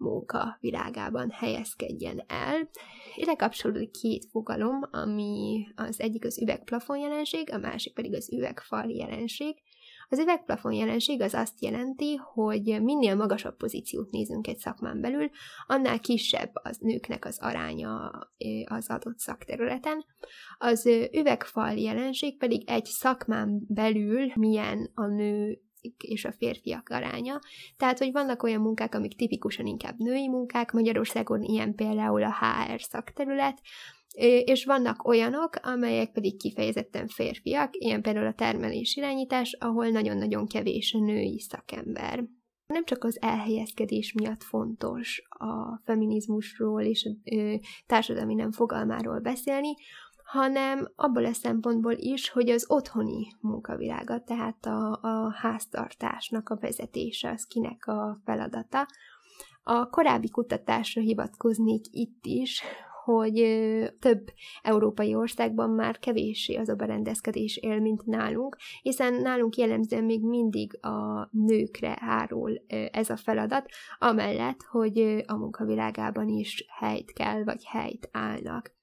munka 0.00 0.56
világában 0.60 1.30
helyezkedjen 1.30 2.24
el. 2.26 2.70
Ide 3.14 3.34
kapcsolódik 3.34 3.90
két 3.90 4.26
fogalom, 4.30 4.80
ami 4.90 5.66
az 5.74 6.00
egyik 6.00 6.24
az 6.24 6.42
üvegplafon 6.42 6.98
jelenség, 6.98 7.52
a 7.52 7.58
másik 7.58 7.94
pedig 7.94 8.14
az 8.14 8.32
üvegfal 8.32 8.90
jelenség. 8.90 9.56
Az 10.12 10.18
üvegplafon 10.18 10.72
jelenség 10.72 11.22
az 11.22 11.34
azt 11.34 11.62
jelenti, 11.62 12.14
hogy 12.16 12.82
minél 12.82 13.14
magasabb 13.14 13.56
pozíciót 13.56 14.10
nézünk 14.10 14.46
egy 14.46 14.58
szakmán 14.58 15.00
belül, 15.00 15.30
annál 15.66 16.00
kisebb 16.00 16.50
az 16.52 16.76
nőknek 16.78 17.24
az 17.24 17.38
aránya 17.40 18.10
az 18.64 18.90
adott 18.90 19.18
szakterületen. 19.18 20.04
Az 20.58 20.86
üvegfal 21.12 21.72
jelenség 21.72 22.38
pedig 22.38 22.68
egy 22.68 22.84
szakmán 22.84 23.64
belül 23.68 24.32
milyen 24.34 24.90
a 24.94 25.06
nő 25.06 25.60
és 25.98 26.24
a 26.24 26.32
férfiak 26.32 26.88
aránya. 26.88 27.38
Tehát, 27.76 27.98
hogy 27.98 28.12
vannak 28.12 28.42
olyan 28.42 28.60
munkák, 28.60 28.94
amik 28.94 29.16
tipikusan 29.16 29.66
inkább 29.66 29.98
női 29.98 30.28
munkák, 30.28 30.72
Magyarországon 30.72 31.42
ilyen 31.42 31.74
például 31.74 32.22
a 32.22 32.34
HR 32.34 32.80
szakterület, 32.80 33.60
és 34.44 34.64
vannak 34.64 35.08
olyanok, 35.08 35.56
amelyek 35.62 36.12
pedig 36.12 36.38
kifejezetten 36.38 37.08
férfiak, 37.08 37.70
ilyen 37.76 38.02
például 38.02 38.26
a 38.26 38.34
termelés 38.34 38.96
irányítás, 38.96 39.52
ahol 39.52 39.88
nagyon-nagyon 39.88 40.46
kevés 40.46 40.94
a 40.94 40.98
női 40.98 41.40
szakember. 41.40 42.24
Nem 42.66 42.84
csak 42.84 43.04
az 43.04 43.22
elhelyezkedés 43.22 44.12
miatt 44.12 44.42
fontos 44.42 45.22
a 45.28 45.80
feminizmusról 45.84 46.82
és 46.82 47.04
a 47.04 47.30
társadalmi 47.86 48.34
nem 48.34 48.52
fogalmáról 48.52 49.20
beszélni, 49.20 49.74
hanem 50.30 50.92
abból 50.96 51.24
a 51.24 51.32
szempontból 51.32 51.92
is, 51.92 52.30
hogy 52.30 52.50
az 52.50 52.64
otthoni 52.68 53.26
munkavilága, 53.40 54.22
tehát 54.24 54.66
a, 54.66 54.98
a 55.02 55.32
háztartásnak 55.34 56.48
a 56.48 56.58
vezetése, 56.60 57.30
az 57.30 57.44
kinek 57.44 57.86
a 57.86 58.20
feladata, 58.24 58.86
A 59.62 59.88
korábbi 59.88 60.30
kutatásra 60.30 61.02
hivatkoznék 61.02 61.84
itt 61.90 62.24
is, 62.26 62.62
hogy 63.04 63.34
több 63.98 64.28
európai 64.62 65.14
országban 65.14 65.70
már 65.70 65.98
kevéssé 65.98 66.54
az 66.54 66.68
a 66.68 66.74
berendezkedés 66.74 67.56
él, 67.56 67.80
mint 67.80 68.06
nálunk, 68.06 68.56
hiszen 68.82 69.14
nálunk 69.14 69.56
jellemzően 69.56 70.04
még 70.04 70.24
mindig 70.24 70.84
a 70.84 71.28
nőkre 71.32 71.96
hárul 72.00 72.62
ez 72.92 73.10
a 73.10 73.16
feladat, 73.16 73.68
amellett, 73.98 74.62
hogy 74.62 75.24
a 75.26 75.36
munkavilágában 75.36 76.28
is 76.28 76.64
helyt 76.78 77.12
kell, 77.12 77.44
vagy 77.44 77.64
helyt 77.64 78.08
állnak. 78.12 78.78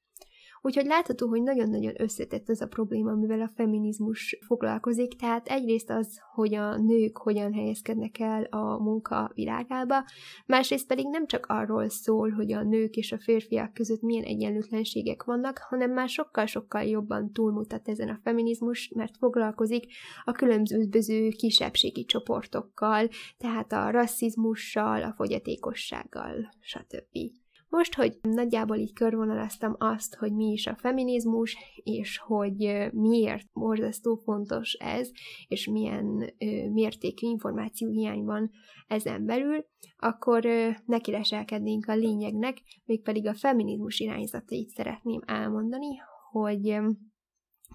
Úgyhogy 0.62 0.86
látható, 0.86 1.28
hogy 1.28 1.42
nagyon-nagyon 1.42 1.94
összetett 1.98 2.50
ez 2.50 2.62
a 2.62 2.68
probléma, 2.68 3.12
amivel 3.12 3.42
a 3.42 3.52
feminizmus 3.56 4.38
foglalkozik, 4.46 5.16
tehát 5.16 5.48
egyrészt 5.48 5.90
az, 5.90 6.22
hogy 6.34 6.56
a 6.56 6.78
nők 6.78 7.18
hogyan 7.18 7.54
helyezkednek 7.54 8.20
el 8.20 8.44
a 8.44 8.78
munka 8.78 9.32
világába, 9.34 10.06
másrészt 10.46 10.88
pedig 10.88 11.06
nem 11.10 11.28
csak 11.28 11.46
arról 11.46 11.90
szól, 11.90 12.30
hogy 12.30 12.52
a 12.54 12.64
nők 12.64 12.96
és 12.96 13.12
a 13.12 13.20
férfiak 13.20 13.74
között 13.74 14.02
milyen 14.02 14.24
egyenlőtlenségek 14.24 15.24
vannak, 15.24 15.58
hanem 15.58 15.92
már 15.92 16.10
sokkal-sokkal 16.10 16.84
jobban 16.84 17.32
túlmutat 17.34 17.88
ezen 17.88 18.10
a 18.10 18.20
feminizmus, 18.24 18.92
mert 18.96 19.18
foglalkozik 19.18 19.86
a 20.24 20.32
különböző 20.32 21.30
kisebbségi 21.30 22.06
csoportokkal, 22.06 23.08
tehát 23.38 23.72
a 23.72 23.90
rasszizmussal, 23.92 25.04
a 25.04 25.14
fogyatékossággal, 25.14 26.50
stb. 26.60 27.47
Most, 27.70 27.96
hogy 27.96 28.18
nagyjából 28.22 28.78
így 28.78 28.94
körvonalaztam 28.94 29.76
azt, 29.80 30.16
hogy 30.16 30.34
mi 30.34 30.52
is 30.52 30.68
a 30.68 30.76
feminizmus, 30.76 31.58
és 31.84 32.18
hogy 32.18 32.88
miért 32.92 33.48
borzasztó 33.54 34.16
fontos 34.16 34.74
ez, 34.74 35.10
és 35.48 35.68
milyen 35.68 36.34
mértékű 36.74 37.28
információhiány 37.28 38.24
van 38.24 38.52
ezen 38.88 39.26
belül, 39.26 39.66
akkor 39.98 40.48
neki 40.86 41.12
leselkednénk 41.12 41.88
a 41.88 41.96
lényegnek, 41.96 42.58
mégpedig 42.86 43.28
a 43.28 43.34
feminizmus 43.34 44.00
irányzatait 44.00 44.70
szeretném 44.70 45.22
elmondani, 45.26 45.98
hogy 46.32 46.78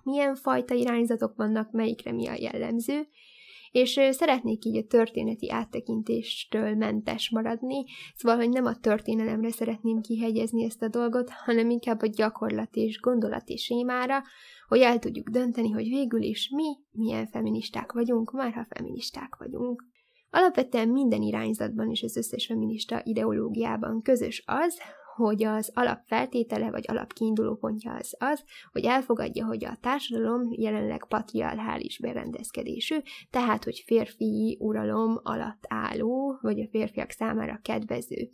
milyen 0.02 0.34
fajta 0.34 0.74
irányzatok 0.74 1.36
vannak, 1.36 1.70
melyikre 1.70 2.12
mi 2.12 2.26
a 2.26 2.34
jellemző, 2.34 3.06
és 3.72 4.00
szeretnék 4.10 4.64
így 4.64 4.76
a 4.76 4.86
történeti 4.86 5.50
áttekintéstől 5.50 6.74
mentes 6.74 7.30
maradni, 7.30 7.84
szóval, 8.14 8.38
hogy 8.38 8.48
nem 8.48 8.64
a 8.64 8.78
történelemre 8.78 9.50
szeretném 9.50 10.00
kihegyezni 10.00 10.64
ezt 10.64 10.82
a 10.82 10.88
dolgot, 10.88 11.30
hanem 11.30 11.70
inkább 11.70 12.02
a 12.02 12.06
gyakorlati 12.06 12.80
és 12.80 13.00
gondolati 13.00 13.56
sémára, 13.56 14.22
hogy 14.68 14.80
el 14.80 14.98
tudjuk 14.98 15.28
dönteni, 15.28 15.70
hogy 15.70 15.88
végül 15.88 16.22
is 16.22 16.48
mi 16.54 16.76
milyen 16.90 17.26
feministák 17.26 17.92
vagyunk, 17.92 18.32
már 18.32 18.52
ha 18.52 18.66
feministák 18.68 19.36
vagyunk. 19.38 19.84
Alapvetően 20.30 20.88
minden 20.88 21.22
irányzatban 21.22 21.90
és 21.90 22.02
az 22.02 22.16
összes 22.16 22.46
feminista 22.46 23.00
ideológiában 23.04 24.02
közös 24.02 24.42
az, 24.46 24.78
hogy 25.14 25.44
az 25.44 25.70
alapfeltétele 25.74 26.70
vagy 26.70 26.84
alapkiinduló 26.88 27.54
pontja 27.54 27.92
az 27.92 28.16
az, 28.18 28.44
hogy 28.72 28.84
elfogadja, 28.84 29.46
hogy 29.46 29.64
a 29.64 29.78
társadalom 29.80 30.40
jelenleg 30.50 31.06
patriarchális 31.08 31.98
berendezkedésű, 31.98 32.96
tehát, 33.30 33.64
hogy 33.64 33.82
férfi 33.86 34.56
uralom 34.60 35.20
alatt 35.22 35.64
álló, 35.68 36.38
vagy 36.40 36.60
a 36.60 36.68
férfiak 36.70 37.10
számára 37.10 37.60
kedvező 37.62 38.30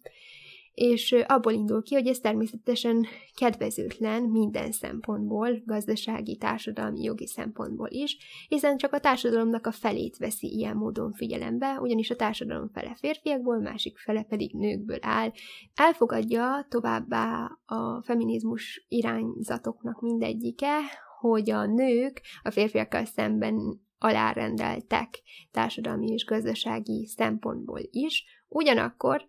és 0.79 1.12
abból 1.27 1.53
indul 1.53 1.83
ki, 1.83 1.95
hogy 1.95 2.07
ez 2.07 2.19
természetesen 2.19 3.07
kedvezőtlen 3.35 4.23
minden 4.23 4.73
szempontból, 4.73 5.62
gazdasági, 5.64 6.37
társadalmi, 6.37 7.03
jogi 7.03 7.27
szempontból 7.27 7.88
is, 7.91 8.17
hiszen 8.49 8.77
csak 8.77 8.93
a 8.93 9.01
társadalomnak 9.01 9.67
a 9.67 9.73
felét 9.73 10.17
veszi 10.17 10.47
ilyen 10.57 10.77
módon 10.77 11.12
figyelembe, 11.12 11.79
ugyanis 11.81 12.11
a 12.11 12.17
társadalom 12.17 12.69
fele 12.73 12.95
férfiakból, 12.95 13.59
másik 13.59 13.99
fele 13.99 14.23
pedig 14.23 14.53
nőkből 14.55 14.99
áll. 15.01 15.33
Elfogadja 15.75 16.67
továbbá 16.69 17.59
a 17.67 18.03
feminizmus 18.03 18.87
irányzatoknak 18.88 20.01
mindegyike, 20.01 20.77
hogy 21.21 21.51
a 21.51 21.67
nők 21.67 22.21
a 22.43 22.51
férfiakkal 22.51 23.05
szemben 23.05 23.81
alárendeltek 23.99 25.23
társadalmi 25.51 26.07
és 26.07 26.25
gazdasági 26.25 27.07
szempontból 27.07 27.81
is, 27.91 28.25
ugyanakkor 28.49 29.27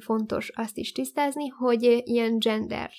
fontos 0.00 0.50
azt 0.54 0.78
is 0.78 0.92
tisztázni, 0.92 1.48
hogy 1.48 2.02
ilyen 2.04 2.38
gender 2.38 2.90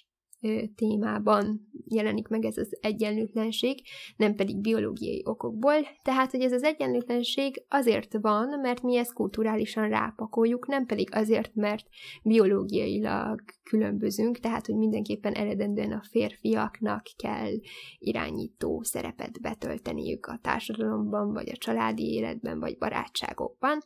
témában 0.76 1.70
jelenik 1.86 2.28
meg 2.28 2.46
ez 2.46 2.58
az 2.58 2.78
egyenlőtlenség, 2.82 3.82
nem 4.16 4.36
pedig 4.36 4.62
biológiai 4.62 5.22
okokból. 5.26 5.76
Tehát, 6.02 6.32
hogy 6.32 6.42
ez 6.42 6.52
az 6.52 6.64
egyenlőtlenség 6.64 7.64
azért 7.70 8.18
van, 8.22 8.60
mert 8.60 8.82
mi 8.82 8.98
ezt 8.98 9.14
kulturálisan 9.14 9.90
rápakoljuk, 9.90 10.68
nem 10.68 10.86
pedig 10.86 11.16
azért, 11.16 11.56
mert 11.56 11.86
biológiailag 12.24 13.42
különbözünk, 13.70 14.40
tehát, 14.40 14.66
hogy 14.66 14.76
mindenképpen 14.76 15.34
eredendően 15.34 15.92
a 15.92 16.04
férfiaknak 16.10 17.04
kell 17.16 17.52
irányító 18.00 18.82
szerepet 18.84 19.42
betölteniük 19.42 20.26
a 20.26 20.40
társadalomban, 20.42 21.34
vagy 21.34 21.50
a 21.50 21.58
családi 21.58 22.14
életben, 22.14 22.60
vagy 22.60 22.78
barátságokban. 22.78 23.80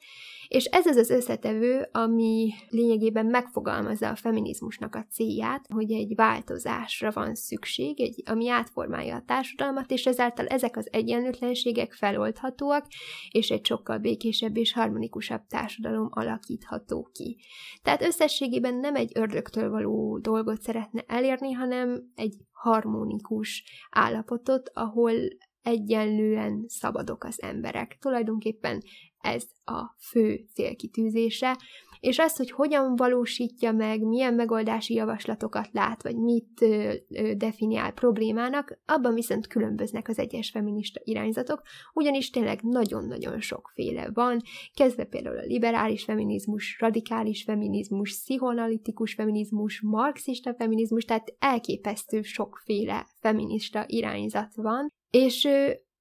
És 0.48 0.66
ez 0.66 0.86
az 0.86 0.96
az 0.96 1.10
összetevő, 1.10 1.90
ami 1.92 2.50
lényegében 2.70 3.26
megfogalmazza 3.26 4.10
a 4.10 4.16
feminizmusnak 4.16 4.96
a 4.96 5.06
célját, 5.12 5.66
hogy 5.74 5.92
egy 5.92 6.16
változásra 6.16 7.12
van 7.12 7.36
szükség, 7.36 8.02
egy, 8.02 8.24
ami 8.26 8.50
átformálja 8.50 9.16
a 9.16 9.24
társadalmat, 9.26 9.92
és 9.92 10.06
ezáltal 10.06 10.48
ezek 10.48 10.78
az 10.78 10.88
egyenlőtlenségek 10.92 11.94
feloldhatóak, 11.94 12.86
és 13.30 13.50
egy 13.50 13.66
sokkal 13.66 13.98
békésebb 13.98 14.58
és 14.58 14.74
harmonikusabb 14.74 15.42
társadalom 15.48 16.08
alakítható 16.12 17.10
ki. 17.14 17.38
Tehát 17.84 18.02
összességében 18.02 18.76
nem 18.76 18.96
egy 18.96 19.12
ördögtől 19.14 19.70
való 19.72 20.20
dolgot 20.20 20.62
szeretne 20.62 21.04
elérni, 21.08 21.52
hanem 21.52 22.12
egy 22.16 22.36
harmonikus 22.52 23.64
állapotot, 23.90 24.70
ahol 24.74 25.14
egyenlően 25.62 26.64
szabadok 26.68 27.24
az 27.24 27.42
emberek. 27.42 27.98
Tulajdonképpen 28.00 28.82
ez 29.18 29.44
a 29.64 29.96
fő 30.10 30.46
célkitűzése, 30.54 31.58
és 32.02 32.20
az, 32.20 32.36
hogy 32.36 32.52
hogyan 32.52 32.96
valósítja 32.96 33.72
meg, 33.72 34.02
milyen 34.02 34.34
megoldási 34.34 34.94
javaslatokat 34.94 35.70
lát, 35.72 36.04
vagy 36.04 36.16
mit 36.16 36.62
ö, 36.62 36.94
ö, 37.10 37.34
definiál 37.34 37.92
problémának, 37.92 38.80
abban 38.86 39.14
viszont 39.14 39.48
különböznek 39.48 40.08
az 40.08 40.20
egyes 40.20 40.50
feminista 40.50 41.02
irányzatok, 41.04 41.62
ugyanis 41.94 42.30
tényleg 42.30 42.62
nagyon-nagyon 42.62 43.40
sokféle 43.40 44.10
van, 44.14 44.42
kezdve 44.74 45.04
például 45.04 45.38
a 45.38 45.46
liberális 45.46 46.04
feminizmus, 46.04 46.78
radikális 46.80 47.44
feminizmus, 47.44 48.10
pszichoanalitikus 48.10 49.14
feminizmus, 49.14 49.82
marxista 49.82 50.54
feminizmus, 50.54 51.06
tehát 51.06 51.36
elképesztő 51.40 52.22
sokféle 52.22 53.08
feminista 53.20 53.84
irányzat 53.88 54.56
van, 54.56 54.88
és 55.10 55.48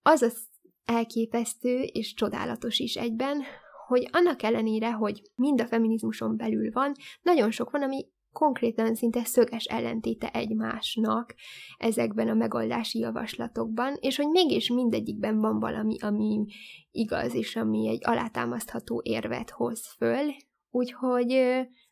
az 0.02 0.22
az 0.22 0.48
elképesztő 0.84 1.80
és 1.80 2.14
csodálatos 2.14 2.78
is 2.78 2.94
egyben, 2.94 3.42
hogy 3.90 4.09
annak 4.12 4.42
ellenére, 4.42 4.92
hogy 4.92 5.22
mind 5.35 5.61
a 5.61 5.66
feminizmuson 5.66 6.37
belül 6.37 6.70
van, 6.72 6.92
nagyon 7.22 7.50
sok 7.50 7.70
van, 7.70 7.83
ami 7.83 8.07
konkrétan 8.33 8.94
szinte 8.94 9.24
szöges 9.24 9.64
ellentéte 9.64 10.31
egymásnak 10.31 11.35
ezekben 11.79 12.29
a 12.29 12.35
megoldási 12.35 12.98
javaslatokban, 12.98 13.96
és 14.00 14.16
hogy 14.16 14.29
mégis 14.29 14.68
mindegyikben 14.68 15.38
van 15.38 15.59
valami, 15.59 15.96
ami 16.00 16.44
igaz, 16.90 17.35
és 17.35 17.57
ami 17.57 17.88
egy 17.88 18.00
alátámasztható 18.03 19.00
érvet 19.05 19.50
hoz 19.50 19.87
föl, 19.96 20.26
úgyhogy 20.70 21.33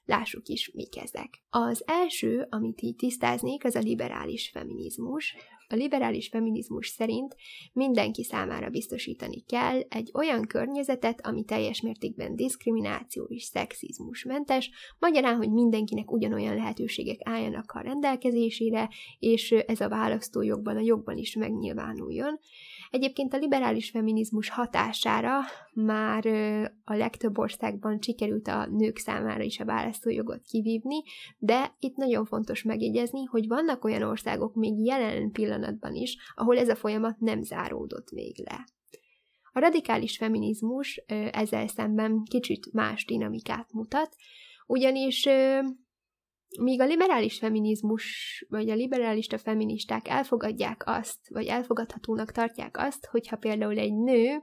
lássuk 0.09 0.49
is, 0.49 0.71
mik 0.75 0.97
ezek. 0.97 1.43
Az 1.51 1.83
első, 1.87 2.47
amit 2.51 2.83
így 2.83 2.97
tisztáznék, 2.97 3.65
az 3.65 3.75
a 3.75 3.81
liberális 3.81 4.51
feminizmus, 4.51 5.37
a 5.71 5.75
liberális 5.75 6.29
feminizmus 6.29 6.89
szerint 6.89 7.37
mindenki 7.73 8.25
számára 8.25 8.69
biztosítani 8.69 9.45
kell 9.47 9.81
egy 9.89 10.11
olyan 10.15 10.47
környezetet, 10.47 11.27
ami 11.27 11.45
teljes 11.45 11.81
mértékben 11.81 12.37
diszkrimináció 12.37 13.25
és 13.25 13.43
szexizmus 13.43 14.25
mentes, 14.25 14.71
magyarán, 14.99 15.37
hogy 15.37 15.51
mindenkinek 15.51 16.13
ugyanolyan 16.13 16.55
lehetőségek 16.55 17.19
álljanak 17.25 17.73
a 17.73 17.81
rendelkezésére, 17.81 18.91
és 19.19 19.51
ez 19.51 19.81
a 19.81 19.89
választójogban, 19.89 20.77
a 20.77 20.81
jogban 20.81 21.17
is 21.17 21.35
megnyilvánuljon. 21.35 22.39
Egyébként 22.91 23.35
a 23.35 23.39
liberális 23.39 23.91
feminizmus 23.91 24.49
hatására 24.49 25.39
már 25.73 26.27
a 26.85 26.95
legtöbb 26.95 27.39
országban 27.39 27.99
sikerült 28.01 28.49
a 28.49 28.67
nők 28.67 28.99
számára 28.99 29.43
is 29.43 29.61
a 29.61 29.65
választójogot 29.65 30.43
kivívni, 30.43 31.03
de 31.39 31.75
itt 31.79 31.97
nagyon 31.97 32.25
fontos 32.25 32.63
megjegyezni, 32.63 33.25
hogy 33.25 33.47
vannak 33.47 33.85
olyan 33.85 34.03
országok 34.03 34.55
még 34.55 34.85
jelen 34.85 35.31
pillanatban 35.31 35.95
is, 35.95 36.17
ahol 36.35 36.59
ez 36.59 36.69
a 36.69 36.77
folyamat 36.77 37.19
nem 37.19 37.43
záródott 37.43 38.13
még 38.13 38.39
le. 38.45 38.67
A 39.53 39.61
radikális 39.61 40.17
feminizmus 40.17 40.97
ezzel 41.33 41.67
szemben 41.67 42.23
kicsit 42.23 42.73
más 42.73 43.05
dinamikát 43.05 43.73
mutat, 43.73 44.17
ugyanis 44.67 45.29
míg 46.61 46.81
a 46.81 46.85
liberális 46.85 47.39
feminizmus, 47.39 48.45
vagy 48.49 48.71
a 48.71 48.75
liberálista 48.75 49.39
feministák 49.39 50.09
elfogadják 50.09 50.83
azt, 50.87 51.19
vagy 51.29 51.47
elfogadhatónak 51.47 52.33
tartják 52.33 52.77
azt, 52.79 53.07
hogyha 53.07 53.37
például 53.37 53.79
egy 53.79 53.95
nő 53.95 54.43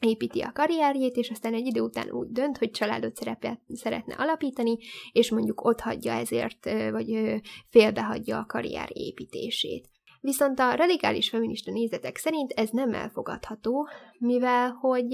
építi 0.00 0.40
a 0.40 0.52
karrierjét, 0.52 1.16
és 1.16 1.30
aztán 1.30 1.54
egy 1.54 1.66
idő 1.66 1.80
után 1.80 2.10
úgy 2.10 2.28
dönt, 2.30 2.58
hogy 2.58 2.70
családot 2.70 3.16
szerepet, 3.16 3.60
szeretne 3.68 4.14
alapítani, 4.14 4.78
és 5.12 5.30
mondjuk 5.30 5.64
ott 5.64 5.80
hagyja 5.80 6.12
ezért, 6.12 6.64
vagy 6.90 7.40
félbehagyja 7.68 8.38
a 8.38 8.46
karrier 8.46 8.88
építését. 8.92 9.88
Viszont 10.20 10.58
a 10.58 10.74
radikális 10.74 11.28
feminista 11.28 11.70
nézetek 11.70 12.16
szerint 12.16 12.52
ez 12.52 12.70
nem 12.70 12.94
elfogadható, 12.94 13.88
mivel 14.18 14.70
hogy 14.70 15.12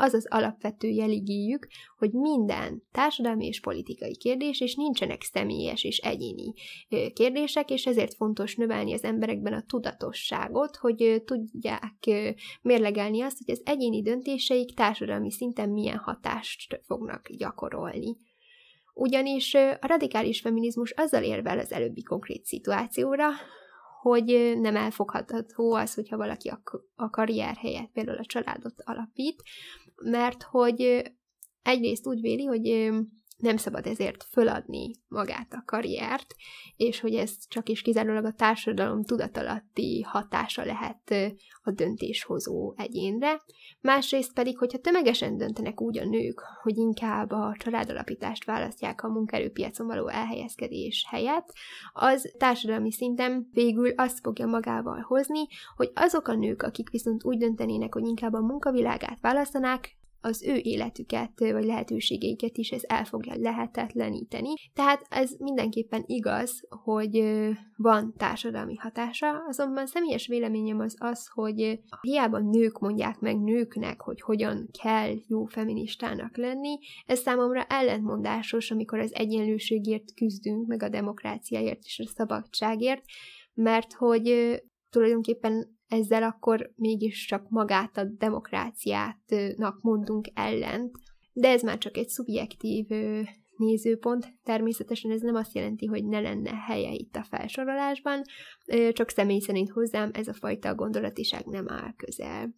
az 0.00 0.14
az 0.14 0.26
alapvető 0.30 0.88
jeligéjük, 0.88 1.66
hogy 1.98 2.10
minden 2.12 2.82
társadalmi 2.92 3.46
és 3.46 3.60
politikai 3.60 4.16
kérdés, 4.16 4.60
és 4.60 4.74
nincsenek 4.74 5.22
személyes 5.22 5.84
és 5.84 5.98
egyéni 5.98 6.52
kérdések, 7.12 7.70
és 7.70 7.86
ezért 7.86 8.14
fontos 8.14 8.56
növelni 8.56 8.92
az 8.92 9.04
emberekben 9.04 9.52
a 9.52 9.64
tudatosságot, 9.66 10.76
hogy 10.76 11.22
tudják 11.24 12.10
mérlegelni 12.62 13.20
azt, 13.20 13.38
hogy 13.44 13.54
az 13.54 13.62
egyéni 13.64 14.02
döntéseik 14.02 14.74
társadalmi 14.74 15.30
szinten 15.30 15.68
milyen 15.68 15.98
hatást 15.98 16.80
fognak 16.86 17.28
gyakorolni. 17.30 18.16
Ugyanis 18.94 19.54
a 19.54 19.86
radikális 19.86 20.40
feminizmus 20.40 20.90
azzal 20.90 21.22
érvel 21.22 21.58
az 21.58 21.72
előbbi 21.72 22.02
konkrét 22.02 22.44
szituációra, 22.44 23.28
hogy 24.00 24.56
nem 24.60 24.76
elfogható 24.76 25.74
az, 25.74 25.94
hogyha 25.94 26.16
valaki 26.16 26.52
a, 26.96 27.10
karrier 27.10 27.56
helyett 27.56 27.90
például 27.92 28.18
a 28.18 28.24
családot 28.24 28.74
alapít, 28.84 29.42
mert 30.02 30.42
hogy 30.42 31.02
egyrészt 31.62 32.06
úgy 32.06 32.20
véli, 32.20 32.44
hogy 32.44 32.92
nem 33.38 33.56
szabad 33.56 33.86
ezért 33.86 34.24
föladni 34.24 34.90
magát 35.08 35.52
a 35.52 35.62
karriert, 35.66 36.34
és 36.76 37.00
hogy 37.00 37.14
ez 37.14 37.32
csak 37.48 37.68
is 37.68 37.82
kizárólag 37.82 38.24
a 38.24 38.32
társadalom 38.32 39.02
tudatalatti 39.02 40.02
hatása 40.02 40.64
lehet 40.64 41.34
a 41.62 41.70
döntéshozó 41.70 42.74
egyénre. 42.76 43.40
Másrészt 43.80 44.32
pedig, 44.32 44.58
hogyha 44.58 44.78
tömegesen 44.78 45.36
döntenek 45.36 45.80
úgy 45.80 45.98
a 45.98 46.04
nők, 46.04 46.42
hogy 46.62 46.76
inkább 46.76 47.30
a 47.30 47.56
családalapítást 47.58 48.44
választják 48.44 49.02
a 49.02 49.08
munkaerőpiacon 49.08 49.86
való 49.86 50.08
elhelyezkedés 50.08 51.06
helyett, 51.08 51.52
az 51.92 52.32
társadalmi 52.38 52.92
szinten 52.92 53.48
végül 53.52 53.90
azt 53.96 54.20
fogja 54.20 54.46
magával 54.46 55.00
hozni, 55.00 55.46
hogy 55.76 55.90
azok 55.94 56.28
a 56.28 56.34
nők, 56.34 56.62
akik 56.62 56.90
viszont 56.90 57.24
úgy 57.24 57.38
döntenének, 57.38 57.94
hogy 57.94 58.06
inkább 58.06 58.32
a 58.32 58.40
munkavilágát 58.40 59.20
választanák, 59.20 59.96
az 60.20 60.42
ő 60.42 60.54
életüket 60.62 61.32
vagy 61.38 61.64
lehetőségeiket 61.64 62.56
is 62.56 62.70
ez 62.70 62.82
el 62.86 63.04
fogja 63.04 63.34
lehetetleníteni. 63.36 64.54
Tehát 64.74 65.06
ez 65.08 65.30
mindenképpen 65.38 66.02
igaz, 66.06 66.60
hogy 66.68 67.44
van 67.76 68.14
társadalmi 68.16 68.76
hatása, 68.76 69.44
azonban 69.48 69.86
személyes 69.86 70.26
véleményem 70.26 70.78
az 70.78 70.96
az, 70.98 71.28
hogy 71.32 71.80
hiába 72.00 72.38
nők 72.38 72.78
mondják 72.78 73.18
meg 73.20 73.40
nőknek, 73.40 74.00
hogy 74.00 74.20
hogyan 74.20 74.68
kell 74.82 75.14
jó 75.26 75.44
feministának 75.44 76.36
lenni, 76.36 76.78
ez 77.06 77.18
számomra 77.18 77.62
ellentmondásos, 77.62 78.70
amikor 78.70 78.98
az 78.98 79.14
egyenlőségért 79.14 80.14
küzdünk, 80.14 80.66
meg 80.66 80.82
a 80.82 80.88
demokráciáért 80.88 81.82
és 81.84 82.02
a 82.04 82.08
szabadságért, 82.08 83.02
mert 83.54 83.92
hogy 83.92 84.56
tulajdonképpen 84.90 85.77
ezzel 85.88 86.22
akkor 86.22 86.72
mégiscsak 86.76 87.48
magát 87.48 87.96
a 87.96 88.04
demokráciátnak 88.04 89.82
mondunk 89.82 90.28
ellent, 90.34 90.96
de 91.32 91.48
ez 91.48 91.62
már 91.62 91.78
csak 91.78 91.96
egy 91.96 92.08
szubjektív 92.08 92.86
nézőpont. 93.56 94.26
Természetesen 94.44 95.10
ez 95.10 95.20
nem 95.20 95.34
azt 95.34 95.54
jelenti, 95.54 95.86
hogy 95.86 96.04
ne 96.04 96.20
lenne 96.20 96.54
helye 96.54 96.92
itt 96.92 97.16
a 97.16 97.26
felsorolásban, 97.30 98.22
csak 98.92 99.08
személy 99.08 99.40
szerint 99.40 99.70
hozzám 99.70 100.10
ez 100.12 100.28
a 100.28 100.34
fajta 100.34 100.74
gondolatiság 100.74 101.44
nem 101.44 101.64
áll 101.68 101.94
közel. 101.96 102.54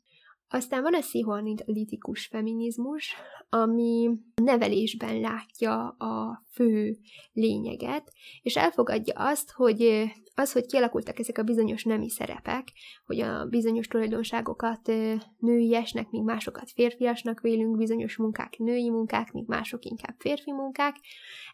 Aztán 0.52 0.82
van 0.82 0.94
a 0.94 0.98
pszichoanalitikus 0.98 2.26
feminizmus, 2.26 3.14
ami 3.48 4.10
nevelésben 4.34 5.20
látja 5.20 5.88
a 5.88 6.44
fő 6.52 6.98
lényeget, 7.32 8.12
és 8.42 8.56
elfogadja 8.56 9.14
azt, 9.16 9.50
hogy 9.50 10.10
az, 10.34 10.52
hogy 10.52 10.66
kialakultak 10.66 11.18
ezek 11.18 11.38
a 11.38 11.42
bizonyos 11.42 11.84
nemi 11.84 12.10
szerepek, 12.10 12.72
hogy 13.06 13.20
a 13.20 13.46
bizonyos 13.46 13.86
tulajdonságokat 13.86 14.92
nőiesnek, 15.38 16.10
míg 16.10 16.22
másokat 16.22 16.70
férfiasnak 16.70 17.40
vélünk, 17.40 17.76
bizonyos 17.76 18.16
munkák 18.16 18.56
női 18.58 18.90
munkák, 18.90 19.32
míg 19.32 19.46
mások 19.46 19.84
inkább 19.84 20.14
férfi 20.18 20.52
munkák, 20.52 20.96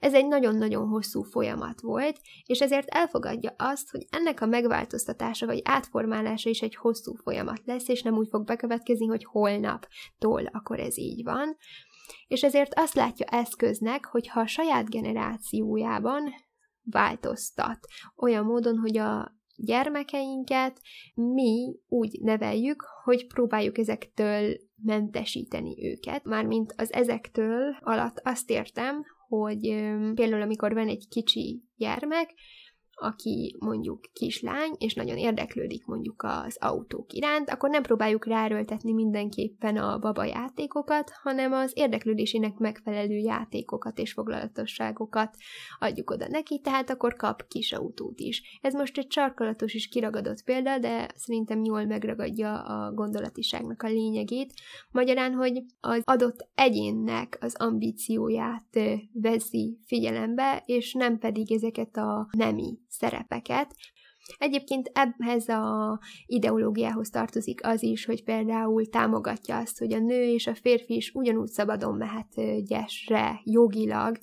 ez 0.00 0.14
egy 0.14 0.26
nagyon-nagyon 0.26 0.88
hosszú 0.88 1.22
folyamat 1.22 1.80
volt, 1.80 2.20
és 2.44 2.60
ezért 2.60 2.88
elfogadja 2.88 3.54
azt, 3.58 3.90
hogy 3.90 4.06
ennek 4.10 4.40
a 4.40 4.46
megváltoztatása 4.46 5.46
vagy 5.46 5.60
átformálása 5.64 6.50
is 6.50 6.62
egy 6.62 6.74
hosszú 6.74 7.14
folyamat 7.14 7.60
lesz, 7.64 7.88
és 7.88 8.02
nem 8.02 8.16
úgy 8.16 8.28
fog 8.30 8.44
bekövetkezni, 8.44 8.84
hogy 9.08 9.24
holnaptól 9.24 10.46
akkor 10.46 10.80
ez 10.80 10.98
így 10.98 11.24
van, 11.24 11.56
és 12.26 12.42
ezért 12.42 12.72
azt 12.74 12.94
látja 12.94 13.26
eszköznek, 13.26 14.04
hogy 14.04 14.28
ha 14.28 14.40
a 14.40 14.46
saját 14.46 14.90
generációjában 14.90 16.22
változtat, 16.82 17.78
olyan 18.16 18.44
módon, 18.44 18.78
hogy 18.78 18.96
a 18.96 19.34
gyermekeinket 19.56 20.80
mi 21.14 21.76
úgy 21.88 22.20
neveljük, 22.20 22.84
hogy 23.04 23.26
próbáljuk 23.26 23.78
ezektől 23.78 24.56
mentesíteni 24.82 25.86
őket. 25.86 26.24
Mármint 26.24 26.74
az 26.76 26.92
ezektől 26.92 27.76
alatt 27.80 28.20
azt 28.24 28.50
értem, 28.50 29.04
hogy 29.28 29.60
például 30.14 30.42
amikor 30.42 30.74
van 30.74 30.88
egy 30.88 31.08
kicsi 31.08 31.62
gyermek, 31.76 32.34
aki 32.96 33.56
mondjuk 33.58 34.00
kislány, 34.12 34.74
és 34.78 34.94
nagyon 34.94 35.16
érdeklődik 35.16 35.84
mondjuk 35.86 36.22
az 36.22 36.56
autók 36.60 37.12
iránt, 37.12 37.50
akkor 37.50 37.70
nem 37.70 37.82
próbáljuk 37.82 38.26
ráröltetni 38.26 38.92
mindenképpen 38.92 39.76
a 39.76 39.98
baba 39.98 40.24
játékokat, 40.24 41.10
hanem 41.22 41.52
az 41.52 41.72
érdeklődésének 41.74 42.56
megfelelő 42.58 43.16
játékokat 43.16 43.98
és 43.98 44.12
foglalatosságokat 44.12 45.36
adjuk 45.78 46.10
oda 46.10 46.28
neki, 46.28 46.60
tehát 46.60 46.90
akkor 46.90 47.16
kap 47.16 47.48
kis 47.48 47.72
autót 47.72 48.20
is. 48.20 48.58
Ez 48.62 48.74
most 48.74 48.98
egy 48.98 49.06
csarkalatos 49.06 49.74
és 49.74 49.88
kiragadott 49.88 50.44
példa, 50.44 50.78
de 50.78 51.08
szerintem 51.14 51.64
jól 51.64 51.84
megragadja 51.84 52.62
a 52.62 52.92
gondolatiságnak 52.92 53.82
a 53.82 53.88
lényegét. 53.88 54.52
Magyarán, 54.90 55.32
hogy 55.32 55.62
az 55.80 56.02
adott 56.04 56.48
egyénnek 56.54 57.38
az 57.40 57.54
ambícióját 57.58 58.78
veszi 59.12 59.78
figyelembe, 59.86 60.62
és 60.66 60.92
nem 60.92 61.18
pedig 61.18 61.52
ezeket 61.52 61.96
a 61.96 62.28
nemi 62.36 62.78
szerepeket. 62.88 63.74
Egyébként 64.38 64.90
ehhez 65.18 65.48
a 65.48 65.98
ideológiához 66.26 67.10
tartozik 67.10 67.66
az 67.66 67.82
is, 67.82 68.04
hogy 68.04 68.24
például 68.24 68.88
támogatja 68.88 69.56
azt, 69.56 69.78
hogy 69.78 69.92
a 69.92 69.98
nő 69.98 70.22
és 70.22 70.46
a 70.46 70.54
férfi 70.54 70.94
is 70.94 71.10
ugyanúgy 71.14 71.48
szabadon 71.48 71.96
mehet 71.96 72.64
gyesre 72.64 73.40
jogilag, 73.44 74.18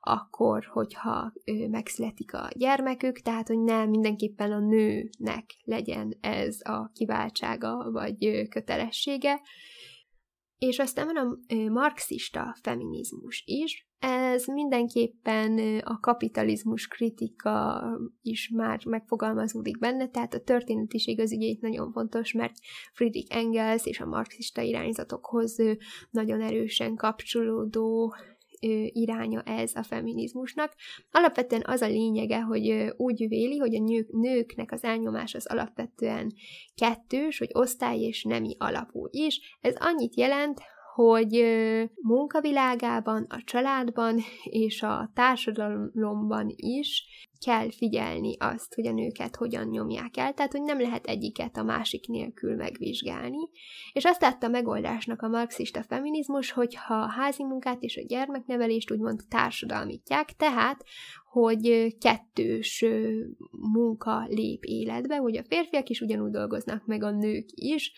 akkor, 0.00 0.64
hogyha 0.72 1.32
megszületik 1.70 2.34
a 2.34 2.48
gyermekük, 2.56 3.20
tehát, 3.20 3.48
hogy 3.48 3.58
nem 3.58 3.88
mindenképpen 3.88 4.52
a 4.52 4.58
nőnek 4.58 5.44
legyen 5.64 6.16
ez 6.20 6.58
a 6.62 6.90
kiváltsága 6.94 7.90
vagy 7.90 8.48
kötelessége. 8.48 9.40
És 10.58 10.78
aztán 10.78 11.06
van 11.06 11.16
a 11.16 11.54
marxista 11.70 12.56
feminizmus 12.62 13.42
is, 13.46 13.88
ez 14.06 14.46
mindenképpen 14.46 15.78
a 15.78 16.00
kapitalizmus 16.00 16.86
kritika 16.86 17.82
is 18.22 18.50
már 18.54 18.84
megfogalmazódik 18.84 19.78
benne, 19.78 20.08
tehát 20.08 20.34
a 20.34 20.40
történetiség 20.40 21.20
az 21.20 21.32
itt 21.32 21.60
nagyon 21.60 21.92
fontos, 21.92 22.32
mert 22.32 22.54
Friedrich 22.92 23.36
Engels 23.36 23.86
és 23.86 24.00
a 24.00 24.06
marxista 24.06 24.60
irányzatokhoz 24.60 25.56
nagyon 26.10 26.40
erősen 26.40 26.94
kapcsolódó 26.94 28.14
iránya 28.92 29.42
ez 29.42 29.74
a 29.74 29.82
feminizmusnak. 29.82 30.74
Alapvetően 31.10 31.62
az 31.66 31.80
a 31.80 31.86
lényege, 31.86 32.40
hogy 32.40 32.92
úgy 32.96 33.28
véli, 33.28 33.58
hogy 33.58 33.74
a 33.74 33.80
nők, 33.80 34.12
nőknek 34.12 34.72
az 34.72 34.84
elnyomás 34.84 35.34
az 35.34 35.46
alapvetően 35.46 36.32
kettős, 36.74 37.38
hogy 37.38 37.50
osztály 37.52 37.98
és 37.98 38.22
nemi 38.22 38.56
alapú 38.58 39.06
is. 39.10 39.58
Ez 39.60 39.74
annyit 39.78 40.16
jelent, 40.16 40.60
hogy 40.94 41.44
munkavilágában, 42.02 43.26
a 43.28 43.42
családban 43.44 44.20
és 44.44 44.82
a 44.82 45.10
társadalomban 45.14 46.52
is 46.56 47.04
kell 47.44 47.70
figyelni 47.70 48.36
azt, 48.38 48.74
hogy 48.74 48.86
a 48.86 48.92
nőket 48.92 49.36
hogyan 49.36 49.68
nyomják 49.68 50.16
el, 50.16 50.34
tehát 50.34 50.52
hogy 50.52 50.62
nem 50.62 50.80
lehet 50.80 51.06
egyiket 51.06 51.56
a 51.56 51.62
másik 51.62 52.06
nélkül 52.06 52.56
megvizsgálni. 52.56 53.48
És 53.92 54.04
azt 54.04 54.20
látta 54.20 54.48
megoldásnak 54.48 55.22
a 55.22 55.28
marxista 55.28 55.82
feminizmus, 55.82 56.50
hogyha 56.50 56.94
a 56.94 57.10
házi 57.10 57.44
munkát 57.44 57.82
és 57.82 57.96
a 57.96 58.06
gyermeknevelést 58.06 58.90
úgymond 58.90 59.20
társadalmítják, 59.28 60.32
tehát 60.36 60.84
hogy 61.30 61.96
kettős 61.98 62.84
munka 63.50 64.24
lép 64.28 64.64
életbe, 64.64 65.16
hogy 65.16 65.36
a 65.36 65.44
férfiak 65.44 65.88
is 65.88 66.00
ugyanúgy 66.00 66.30
dolgoznak, 66.30 66.86
meg 66.86 67.02
a 67.02 67.10
nők 67.10 67.46
is, 67.54 67.92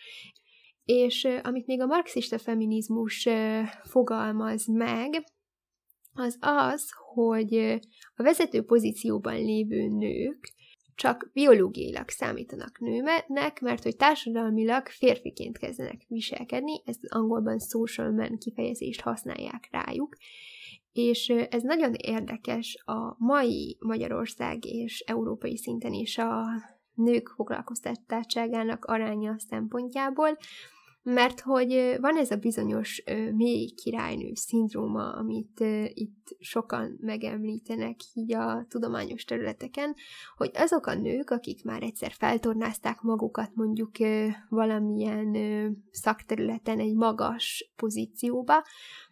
és 0.87 1.27
amit 1.43 1.65
még 1.65 1.81
a 1.81 1.85
marxista 1.85 2.37
feminizmus 2.37 3.27
fogalmaz 3.83 4.67
meg, 4.67 5.23
az 6.13 6.37
az, 6.39 6.89
hogy 7.13 7.55
a 8.15 8.23
vezető 8.23 8.63
pozícióban 8.63 9.35
lévő 9.35 9.87
nők 9.87 10.53
csak 10.95 11.29
biológiailag 11.33 12.09
számítanak 12.09 12.79
nőnek, 12.79 13.59
mert 13.59 13.83
hogy 13.83 13.95
társadalmilag 13.95 14.87
férfiként 14.87 15.57
kezdenek 15.57 16.01
viselkedni, 16.07 16.81
ezt 16.85 17.05
angolban 17.07 17.59
social 17.59 18.11
man 18.11 18.37
kifejezést 18.37 19.01
használják 19.01 19.67
rájuk, 19.71 20.15
és 20.91 21.29
ez 21.29 21.61
nagyon 21.61 21.93
érdekes 21.93 22.83
a 22.85 23.15
mai 23.17 23.77
Magyarország 23.79 24.65
és 24.65 24.99
európai 24.99 25.57
szinten 25.57 25.93
is 25.93 26.17
a 26.17 26.45
nők 26.93 27.27
foglalkoztatottságának 27.27 28.85
aránya 28.85 29.35
szempontjából, 29.49 30.37
mert 31.13 31.39
hogy 31.39 31.97
van 31.99 32.17
ez 32.17 32.31
a 32.31 32.35
bizonyos 32.35 33.03
mély 33.35 33.69
királynő 33.69 34.33
szindróma, 34.33 35.11
amit 35.11 35.59
itt 35.93 36.35
sokan 36.39 36.97
megemlítenek 37.01 37.95
így 38.13 38.33
a 38.33 38.65
tudományos 38.69 39.23
területeken, 39.23 39.95
hogy 40.35 40.51
azok 40.53 40.85
a 40.85 40.93
nők, 40.93 41.29
akik 41.29 41.63
már 41.63 41.83
egyszer 41.83 42.11
feltornázták 42.11 43.01
magukat 43.01 43.51
mondjuk 43.55 43.91
valamilyen 44.49 45.35
szakterületen 45.91 46.79
egy 46.79 46.95
magas 46.95 47.71
pozícióba, 47.75 48.63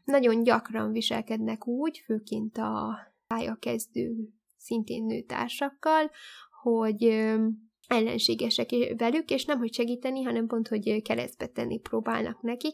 nagyon 0.04 0.44
gyakran 0.44 0.92
viselkednek 0.92 1.68
úgy, 1.68 2.02
főként 2.06 2.58
a 2.58 2.98
pályakezdő 3.28 4.16
szintén 4.58 5.06
nőtársakkal, 5.06 6.12
hogy 6.62 7.34
ellenségesek 7.88 8.70
velük, 8.98 9.30
és 9.30 9.46
nem 9.46 9.58
hogy 9.58 9.74
segíteni, 9.74 10.24
hanem 10.24 10.48
pont, 10.48 10.68
hogy 10.68 11.02
keresztbe 11.02 11.46
tenni 11.46 11.80
próbálnak 11.80 12.42
nekik. 12.42 12.74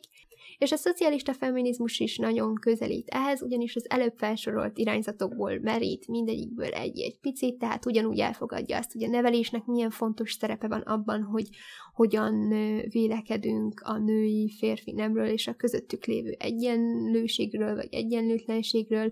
És 0.58 0.71
a 0.71 0.76
szocialista 0.76 1.34
feminizmus 1.34 2.00
is 2.00 2.17
nagyon 2.17 2.56
közelít 2.56 3.10
ehhez, 3.10 3.41
ugyanis 3.41 3.76
az 3.76 3.89
előbb 3.89 4.13
felsorolt 4.17 4.78
irányzatokból 4.78 5.60
merít 5.60 6.08
mindegyikből 6.08 6.74
egy-egy 6.74 7.19
picit, 7.19 7.58
tehát 7.58 7.86
ugyanúgy 7.86 8.19
elfogadja 8.19 8.78
azt, 8.78 8.91
hogy 8.91 9.04
a 9.04 9.08
nevelésnek 9.08 9.65
milyen 9.65 9.89
fontos 9.89 10.32
szerepe 10.32 10.67
van 10.67 10.82
abban, 10.82 11.24
hogy 11.24 11.50
hogyan 11.93 12.50
vélekedünk 12.89 13.82
a 13.84 13.97
női 13.97 14.54
férfi 14.58 14.91
nemről 14.91 15.28
és 15.28 15.47
a 15.47 15.54
közöttük 15.54 16.06
lévő 16.06 16.36
egyenlőségről 16.39 17.76
vagy 17.76 17.88
egyenlőtlenségről, 17.91 19.12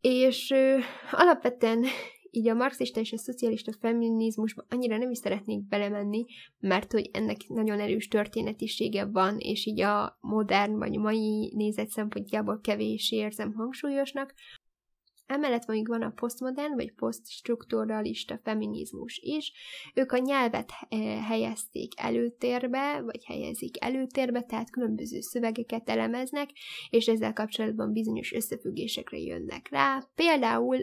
és 0.00 0.50
ö, 0.50 0.78
alapvetően 1.10 1.84
így 2.36 2.48
a 2.48 2.54
marxista 2.54 3.00
és 3.00 3.12
a 3.12 3.18
szocialista 3.18 3.72
feminizmusba 3.80 4.64
annyira 4.68 4.96
nem 4.96 5.10
is 5.10 5.18
szeretnék 5.18 5.68
belemenni, 5.68 6.24
mert 6.60 6.92
hogy 6.92 7.10
ennek 7.12 7.36
nagyon 7.48 7.80
erős 7.80 8.08
történetisége 8.08 9.04
van, 9.04 9.38
és 9.38 9.66
így 9.66 9.80
a 9.80 10.18
modern 10.20 10.78
vagy 10.78 10.98
mai 10.98 11.52
nézet 11.54 11.88
szempontjából 11.88 12.60
kevés 12.60 13.12
érzem 13.12 13.52
hangsúlyosnak, 13.54 14.34
Emellett 15.26 15.66
mondjuk 15.66 15.88
van 15.88 16.02
a 16.02 16.12
posztmodern 16.14 16.74
vagy 16.74 16.92
posztstrukturalista 16.92 18.40
feminizmus 18.42 19.18
is. 19.22 19.52
Ők 19.94 20.12
a 20.12 20.18
nyelvet 20.18 20.72
eh, 20.88 21.24
helyezték 21.24 21.92
előtérbe, 21.96 23.00
vagy 23.00 23.24
helyezik 23.24 23.84
előtérbe, 23.84 24.42
tehát 24.42 24.70
különböző 24.70 25.20
szövegeket 25.20 25.90
elemeznek, 25.90 26.50
és 26.90 27.06
ezzel 27.06 27.32
kapcsolatban 27.32 27.92
bizonyos 27.92 28.32
összefüggésekre 28.32 29.18
jönnek 29.18 29.68
rá. 29.70 30.08
Például 30.14 30.78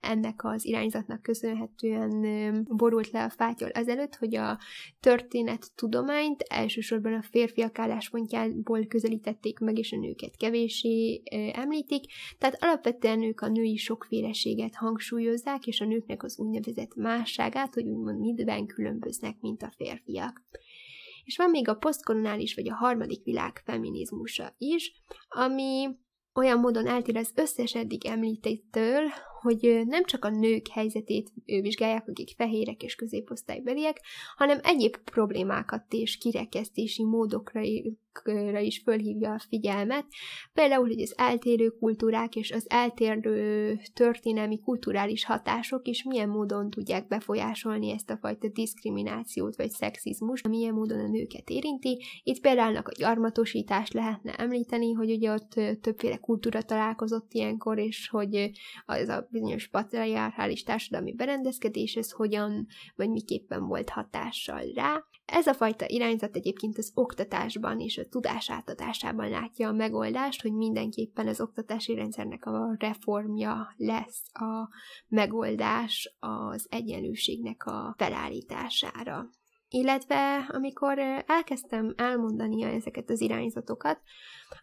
ennek 0.00 0.44
az 0.44 0.64
irányzatnak 0.64 1.22
köszönhetően 1.22 2.64
borult 2.64 3.10
le 3.10 3.24
a 3.24 3.30
fátyol 3.30 3.70
azelőtt, 3.70 4.14
hogy 4.14 4.36
a 4.36 4.58
történet 5.00 5.66
tudományt 5.74 6.42
elsősorban 6.42 7.12
a 7.12 7.22
férfiak 7.22 7.78
álláspontjából 7.78 8.86
közelítették 8.86 9.58
meg, 9.58 9.78
és 9.78 9.92
a 9.92 9.96
nőket 9.96 10.36
kevésé 10.36 11.22
említik, 11.52 12.04
tehát 12.38 12.62
alapvetően 12.62 13.22
ők 13.22 13.40
a 13.40 13.48
női 13.48 13.67
női 13.68 13.76
sokféleséget 13.76 14.74
hangsúlyozzák, 14.74 15.66
és 15.66 15.80
a 15.80 15.84
nőknek 15.84 16.22
az 16.22 16.38
úgynevezett 16.38 16.94
másságát, 16.94 17.74
hogy 17.74 17.88
úgymond 17.88 18.18
midben 18.18 18.66
különböznek, 18.66 19.40
mint 19.40 19.62
a 19.62 19.72
férfiak. 19.76 20.42
És 21.24 21.36
van 21.36 21.50
még 21.50 21.68
a 21.68 21.74
posztkolonális 21.74 22.54
vagy 22.54 22.68
a 22.68 22.74
harmadik 22.74 23.24
világ 23.24 23.62
feminizmusa 23.64 24.54
is, 24.58 24.92
ami 25.28 25.88
olyan 26.34 26.58
módon 26.58 26.86
eltér 26.86 27.16
az 27.16 27.32
összes 27.34 27.74
eddig 27.74 28.06
említettől, 28.06 29.02
hogy 29.40 29.82
nem 29.86 30.04
csak 30.04 30.24
a 30.24 30.30
nők 30.30 30.68
helyzetét 30.68 31.32
vizsgálják, 31.44 32.08
akik 32.08 32.34
fehérek 32.36 32.82
és 32.82 32.94
középosztálybeliek, 32.94 34.00
hanem 34.36 34.58
egyéb 34.62 34.96
problémákat 34.96 35.84
és 35.92 36.18
kirekesztési 36.18 37.04
módokra 37.04 37.60
is 38.60 38.80
fölhívja 38.84 39.32
a 39.32 39.42
figyelmet. 39.48 40.06
Például, 40.52 40.86
hogy 40.86 41.00
az 41.00 41.14
eltérő 41.16 41.68
kultúrák 41.68 42.36
és 42.36 42.50
az 42.50 42.66
eltérő 42.68 43.78
történelmi 43.94 44.60
kulturális 44.60 45.24
hatások 45.24 45.88
is 45.88 46.02
milyen 46.02 46.28
módon 46.28 46.70
tudják 46.70 47.06
befolyásolni 47.06 47.90
ezt 47.90 48.10
a 48.10 48.18
fajta 48.20 48.48
diszkriminációt 48.48 49.56
vagy 49.56 49.70
szexizmust, 49.70 50.48
milyen 50.48 50.74
módon 50.74 50.98
a 50.98 51.08
nőket 51.08 51.50
érinti. 51.50 52.02
Itt 52.22 52.40
például 52.40 52.76
a 52.76 52.82
gyarmatosítást 52.98 53.92
lehetne 53.92 54.34
említeni, 54.34 54.92
hogy 54.92 55.10
ugye 55.10 55.32
ott 55.32 55.60
többféle 55.80 56.16
kultúra 56.16 56.62
találkozott 56.62 57.32
ilyenkor, 57.32 57.78
és 57.78 58.08
hogy 58.08 58.50
az 58.86 59.08
a 59.08 59.27
bizonyos 59.30 59.68
patriarchális 59.68 60.62
társadalmi 60.62 61.14
berendezkedés, 61.14 61.96
ez 61.96 62.10
hogyan 62.10 62.66
vagy 62.96 63.10
miképpen 63.10 63.66
volt 63.66 63.90
hatással 63.90 64.62
rá. 64.74 65.04
Ez 65.24 65.46
a 65.46 65.54
fajta 65.54 65.84
irányzat 65.88 66.36
egyébként 66.36 66.78
az 66.78 66.92
oktatásban 66.94 67.80
és 67.80 67.98
a 67.98 68.08
tudás 68.08 68.50
átadásában 68.50 69.28
látja 69.28 69.68
a 69.68 69.72
megoldást, 69.72 70.42
hogy 70.42 70.52
mindenképpen 70.52 71.28
az 71.28 71.40
oktatási 71.40 71.94
rendszernek 71.94 72.46
a 72.46 72.74
reformja 72.78 73.74
lesz 73.76 74.22
a 74.32 74.68
megoldás 75.08 76.16
az 76.18 76.66
egyenlőségnek 76.70 77.64
a 77.64 77.94
felállítására. 77.98 79.28
Illetve 79.70 80.46
amikor 80.48 80.98
elkezdtem 81.26 81.94
elmondani 81.96 82.62
ezeket 82.62 83.10
az 83.10 83.20
irányzatokat, 83.20 84.00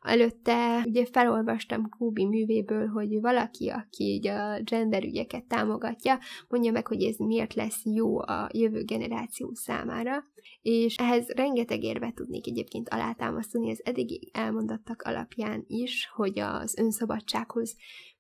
előtte 0.02 0.84
ugye 0.86 1.06
felolvastam 1.06 1.90
Kúbi 1.90 2.26
művéből, 2.26 2.88
hogy 2.88 3.22
valaki, 3.22 3.70
aki 3.70 4.04
így 4.04 4.28
a 4.28 4.62
gender 4.64 5.04
ügyeket 5.04 5.44
támogatja, 5.44 6.20
mondja 6.48 6.72
meg, 6.72 6.88
hogy 6.88 7.04
ez 7.04 7.18
miért 7.18 7.54
lesz 7.54 7.82
jó 7.84 8.20
a 8.20 8.50
jövő 8.54 8.84
generáció 8.84 9.54
számára, 9.54 10.24
és 10.62 10.96
ehhez 10.96 11.30
rengeteg 11.30 11.84
érvet 11.84 12.16
tudnék 12.16 12.48
egyébként 12.48 12.90
alátámasztani 12.90 13.72
az 13.72 13.82
eddigi 13.84 14.30
elmondottak 14.34 15.02
alapján 15.02 15.64
is, 15.68 16.10
hogy 16.14 16.40
az 16.40 16.78
önszabadsághoz 16.78 17.76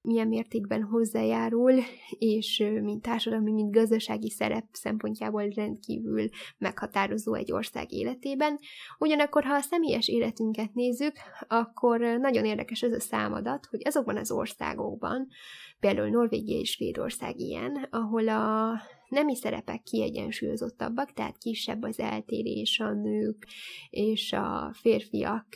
milyen 0.06 0.28
mértékben 0.28 0.84
hozzájárul, 0.84 1.74
és 2.10 2.64
mint 2.82 3.02
társadalmi, 3.02 3.52
mint 3.52 3.72
gazdasági 3.72 4.30
szerep 4.30 4.66
szempontjából 4.72 5.48
rendkívül 5.48 6.30
meghatározó 6.58 7.34
egy 7.34 7.52
ország 7.52 7.92
életében. 7.92 8.60
Ugyanakkor, 9.00 9.44
ha 9.44 9.54
a 9.54 9.62
személyes 9.62 10.08
életünket 10.08 10.74
nézzük, 10.74 11.14
akkor 11.48 12.00
nagyon 12.00 12.46
érdekes 12.46 12.82
ez 12.82 12.94
a 12.94 13.00
számadat, 13.00 13.66
hogy 13.66 13.82
azokban 13.84 14.18
az 14.18 14.32
országokban, 14.32 15.28
például 15.80 16.10
Norvégia 16.10 16.60
és 16.60 16.70
Svédország 16.70 17.40
ilyen, 17.40 17.88
ahol 17.90 18.30
a 18.30 18.74
nemi 19.10 19.36
szerepek 19.36 19.82
kiegyensúlyozottabbak, 19.82 21.14
tehát 21.14 21.38
kisebb 21.38 21.84
az 21.84 22.00
eltérés 22.00 22.80
a 22.80 22.94
nők 22.94 23.48
és 23.90 24.34
a 24.34 24.74
férfiak 24.74 25.48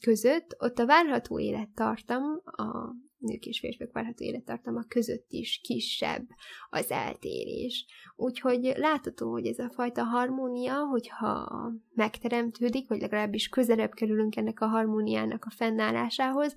között, 0.00 0.56
ott 0.58 0.78
a 0.78 0.86
várható 0.86 1.38
élettartam 1.38 2.22
a 2.44 2.94
nők 3.24 3.46
és 3.46 3.58
férfiak 3.58 3.92
várható 3.92 4.24
élettartama 4.24 4.84
között 4.88 5.26
is 5.28 5.60
kisebb 5.62 6.26
az 6.70 6.90
eltérés. 6.90 7.86
Úgyhogy 8.16 8.72
látható, 8.76 9.30
hogy 9.30 9.46
ez 9.46 9.58
a 9.58 9.70
fajta 9.74 10.02
harmónia, 10.02 10.74
hogyha 10.74 11.50
megteremtődik, 11.94 12.88
vagy 12.88 13.00
legalábbis 13.00 13.48
közelebb 13.48 13.92
kerülünk 13.92 14.36
ennek 14.36 14.60
a 14.60 14.66
harmóniának 14.66 15.44
a 15.44 15.50
fennállásához, 15.50 16.54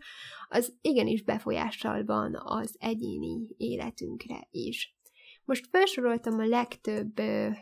az 0.50 0.74
igenis 0.82 1.24
befolyással 1.24 2.06
van 2.06 2.36
az 2.44 2.76
egyéni 2.80 3.48
életünkre 3.58 4.48
is. 4.52 4.97
Most 5.48 5.68
felsoroltam 5.72 6.40
a 6.40 6.46
legtöbb 6.46 7.14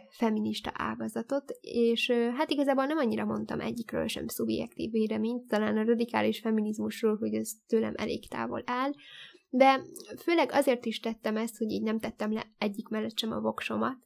feminista 0.09 0.71
ágazatot, 0.73 1.57
és 1.61 2.11
hát 2.11 2.51
igazából 2.51 2.85
nem 2.85 2.97
annyira 2.97 3.25
mondtam 3.25 3.59
egyikről 3.59 4.07
sem 4.07 4.27
szubjektív 4.27 4.91
véleményt, 4.91 5.47
talán 5.47 5.77
a 5.77 5.83
radikális 5.83 6.39
feminizmusról, 6.39 7.17
hogy 7.17 7.33
ez 7.33 7.51
tőlem 7.67 7.93
elég 7.95 8.27
távol 8.27 8.61
áll, 8.65 8.91
de 9.49 9.81
főleg 10.17 10.51
azért 10.51 10.85
is 10.85 10.99
tettem 10.99 11.37
ezt, 11.37 11.57
hogy 11.57 11.71
így 11.71 11.83
nem 11.83 11.99
tettem 11.99 12.33
le 12.33 12.45
egyik 12.57 12.87
mellett 12.87 13.17
sem 13.17 13.31
a 13.31 13.39
voksomat, 13.39 13.97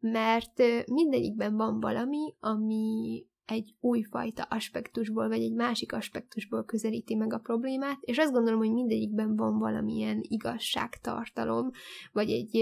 mert 0.00 0.62
mindegyikben 0.86 1.56
van 1.56 1.80
valami, 1.80 2.34
ami 2.40 3.24
egy 3.46 3.74
újfajta 3.80 4.42
aspektusból, 4.42 5.28
vagy 5.28 5.42
egy 5.42 5.52
másik 5.52 5.92
aspektusból 5.92 6.64
közelíti 6.64 7.14
meg 7.14 7.32
a 7.32 7.38
problémát, 7.38 7.98
és 8.00 8.18
azt 8.18 8.32
gondolom, 8.32 8.58
hogy 8.58 8.72
mindegyikben 8.72 9.36
van 9.36 9.58
valamilyen 9.58 10.18
igazságtartalom, 10.22 11.70
vagy 12.12 12.30
egy 12.30 12.56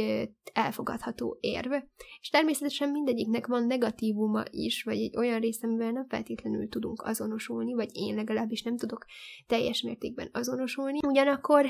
elfogadható 0.52 1.38
érv, 1.40 1.72
és 2.20 2.28
természetesen 2.28 2.90
mindegyiknek 2.90 3.46
van 3.46 3.66
negatívuma 3.66 4.42
is, 4.50 4.82
vagy 4.82 4.98
egy 4.98 5.16
olyan 5.16 5.40
része, 5.40 5.66
amivel 5.66 5.92
nem 5.92 6.06
feltétlenül 6.08 6.68
tudunk 6.68 7.02
azonosulni, 7.02 7.74
vagy 7.74 7.90
én 7.92 8.14
legalábbis 8.14 8.62
nem 8.62 8.76
tudok 8.76 9.04
teljes 9.46 9.82
mértékben 9.82 10.28
azonosulni. 10.32 10.98
Ugyanakkor 11.06 11.66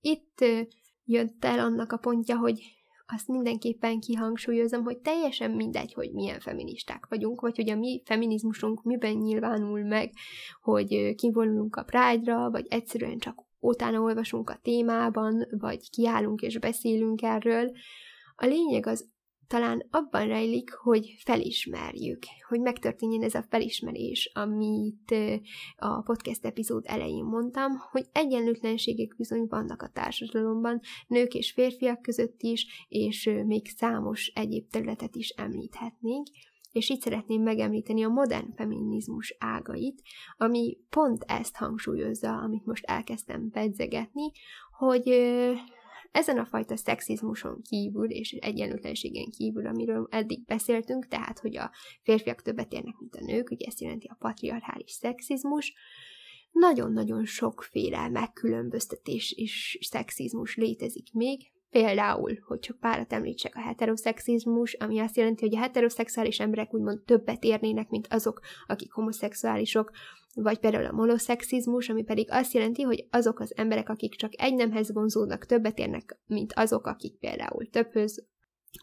itt 0.00 0.44
jött 1.04 1.44
el 1.44 1.58
annak 1.58 1.92
a 1.92 1.96
pontja, 1.96 2.38
hogy 2.38 2.77
azt 3.14 3.28
mindenképpen 3.28 4.00
kihangsúlyozom, 4.00 4.82
hogy 4.84 4.98
teljesen 4.98 5.50
mindegy, 5.50 5.92
hogy 5.92 6.12
milyen 6.12 6.40
feministák 6.40 7.06
vagyunk, 7.08 7.40
vagy 7.40 7.56
hogy 7.56 7.70
a 7.70 7.76
mi 7.76 8.02
feminizmusunk 8.04 8.82
miben 8.82 9.16
nyilvánul 9.16 9.82
meg, 9.82 10.12
hogy 10.60 11.14
kivonulunk 11.14 11.76
a 11.76 11.82
Pride-ra, 11.82 12.50
vagy 12.50 12.66
egyszerűen 12.68 13.18
csak 13.18 13.44
utána 13.58 14.00
olvasunk 14.00 14.50
a 14.50 14.58
témában, 14.62 15.46
vagy 15.50 15.90
kiállunk 15.90 16.40
és 16.40 16.58
beszélünk 16.58 17.22
erről. 17.22 17.70
A 18.36 18.46
lényeg 18.46 18.86
az 18.86 19.08
talán 19.48 19.86
abban 19.90 20.26
rejlik, 20.26 20.72
hogy 20.72 21.14
felismerjük, 21.24 22.18
hogy 22.48 22.60
megtörténjen 22.60 23.22
ez 23.22 23.34
a 23.34 23.44
felismerés, 23.48 24.30
amit 24.34 25.14
a 25.76 26.02
podcast 26.02 26.44
epizód 26.44 26.84
elején 26.86 27.24
mondtam, 27.24 27.72
hogy 27.90 28.06
egyenlőtlenségek 28.12 29.14
bizony 29.16 29.46
vannak 29.48 29.82
a 29.82 29.90
társadalomban, 29.92 30.80
nők 31.06 31.34
és 31.34 31.52
férfiak 31.52 32.02
között 32.02 32.42
is, 32.42 32.86
és 32.88 33.30
még 33.46 33.66
számos 33.68 34.26
egyéb 34.34 34.70
területet 34.70 35.16
is 35.16 35.28
említhetnénk, 35.28 36.26
és 36.72 36.88
itt 36.88 37.00
szeretném 37.00 37.42
megemlíteni 37.42 38.04
a 38.04 38.08
modern 38.08 38.54
feminizmus 38.54 39.36
ágait, 39.38 40.02
ami 40.36 40.78
pont 40.90 41.24
ezt 41.26 41.56
hangsúlyozza, 41.56 42.36
amit 42.36 42.66
most 42.66 42.84
elkezdtem 42.84 43.50
pedzegetni, 43.50 44.32
hogy 44.78 45.04
ezen 46.10 46.38
a 46.38 46.44
fajta 46.44 46.76
szexizmuson 46.76 47.62
kívül 47.62 48.10
és 48.10 48.32
egyenlőtlenségen 48.32 49.30
kívül, 49.30 49.66
amiről 49.66 50.06
eddig 50.10 50.44
beszéltünk, 50.44 51.06
tehát 51.06 51.38
hogy 51.38 51.56
a 51.56 51.70
férfiak 52.02 52.42
többet 52.42 52.72
érnek, 52.72 52.94
mint 52.98 53.14
a 53.14 53.24
nők, 53.24 53.50
ugye 53.50 53.66
ezt 53.66 53.80
jelenti 53.80 54.06
a 54.06 54.16
patriarchális 54.18 54.90
szexizmus, 54.90 55.74
nagyon-nagyon 56.50 57.24
sokféle 57.24 58.08
megkülönböztetés 58.08 59.32
és 59.32 59.78
szexizmus 59.80 60.56
létezik 60.56 61.12
még, 61.12 61.40
Például, 61.70 62.38
hogy 62.46 62.58
csak 62.58 62.80
párat 62.80 63.12
említsek, 63.12 63.54
a 63.54 63.60
heteroszexizmus, 63.60 64.74
ami 64.74 64.98
azt 64.98 65.16
jelenti, 65.16 65.44
hogy 65.44 65.56
a 65.56 65.60
heteroszexuális 65.60 66.40
emberek 66.40 66.74
úgymond 66.74 67.00
többet 67.04 67.44
érnének, 67.44 67.88
mint 67.88 68.06
azok, 68.10 68.40
akik 68.66 68.92
homoszexuálisok, 68.92 69.90
vagy 70.34 70.58
például 70.58 70.86
a 70.86 70.92
monoszexizmus, 70.92 71.88
ami 71.88 72.02
pedig 72.02 72.30
azt 72.30 72.52
jelenti, 72.52 72.82
hogy 72.82 73.06
azok 73.10 73.40
az 73.40 73.56
emberek, 73.56 73.88
akik 73.88 74.14
csak 74.14 74.32
egy 74.36 74.54
nemhez 74.54 74.92
vonzódnak, 74.92 75.46
többet 75.46 75.78
érnek, 75.78 76.18
mint 76.26 76.52
azok, 76.52 76.86
akik 76.86 77.18
például 77.18 77.70
többhöz 77.70 78.26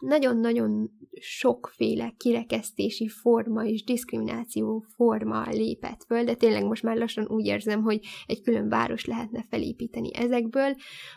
nagyon-nagyon 0.00 0.90
sokféle 1.20 2.14
kirekesztési 2.16 3.08
forma 3.08 3.64
és 3.64 3.84
diszkrimináció 3.84 4.84
forma 4.94 5.48
lépett 5.50 6.04
föl, 6.06 6.24
de 6.24 6.34
tényleg 6.34 6.64
most 6.64 6.82
már 6.82 6.96
lassan 6.96 7.26
úgy 7.28 7.46
érzem, 7.46 7.82
hogy 7.82 8.00
egy 8.26 8.42
külön 8.42 8.68
város 8.68 9.04
lehetne 9.04 9.44
felépíteni 9.48 10.14
ezekből, 10.14 10.74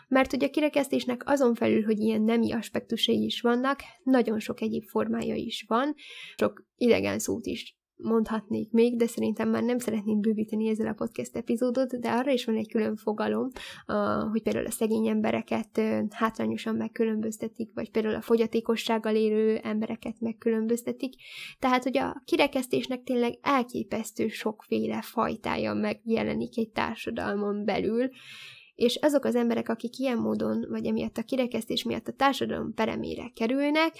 mert 0.08 0.30
hogy 0.30 0.44
a 0.44 0.50
kirekesztésnek 0.50 1.22
azon 1.26 1.54
felül, 1.54 1.84
hogy 1.84 1.98
ilyen 1.98 2.22
nemi 2.22 2.52
aspektusai 2.52 3.24
is 3.24 3.40
vannak, 3.40 3.80
nagyon 4.02 4.38
sok 4.38 4.60
egyéb 4.60 4.84
formája 4.84 5.34
is 5.34 5.64
van, 5.68 5.94
sok 6.36 6.64
idegen 6.76 7.18
szót 7.18 7.46
is 7.46 7.79
mondhatnék 8.02 8.70
még, 8.70 8.96
de 8.96 9.06
szerintem 9.06 9.48
már 9.48 9.62
nem 9.62 9.78
szeretnénk 9.78 10.20
bővíteni 10.20 10.68
ezzel 10.68 10.86
a 10.86 10.92
podcast 10.92 11.36
epizódot, 11.36 12.00
de 12.00 12.10
arra 12.10 12.32
is 12.32 12.44
van 12.44 12.56
egy 12.56 12.70
külön 12.70 12.96
fogalom, 12.96 13.48
hogy 14.30 14.42
például 14.42 14.66
a 14.66 14.70
szegény 14.70 15.06
embereket 15.06 15.80
hátrányosan 16.10 16.74
megkülönböztetik, 16.74 17.70
vagy 17.74 17.90
például 17.90 18.14
a 18.14 18.20
fogyatékossággal 18.20 19.14
élő 19.14 19.56
embereket 19.56 20.20
megkülönböztetik. 20.20 21.14
Tehát, 21.58 21.82
hogy 21.82 21.98
a 21.98 22.22
kirekesztésnek 22.24 23.02
tényleg 23.02 23.38
elképesztő 23.42 24.28
sokféle 24.28 25.02
fajtája 25.02 25.74
megjelenik 25.74 26.58
egy 26.58 26.70
társadalmon 26.70 27.64
belül, 27.64 28.08
és 28.74 28.96
azok 28.96 29.24
az 29.24 29.34
emberek, 29.34 29.68
akik 29.68 29.98
ilyen 29.98 30.18
módon, 30.18 30.66
vagy 30.68 30.86
emiatt 30.86 31.16
a 31.16 31.22
kirekesztés 31.22 31.82
miatt 31.82 32.08
a 32.08 32.12
társadalom 32.12 32.74
peremére 32.74 33.30
kerülnek, 33.34 33.92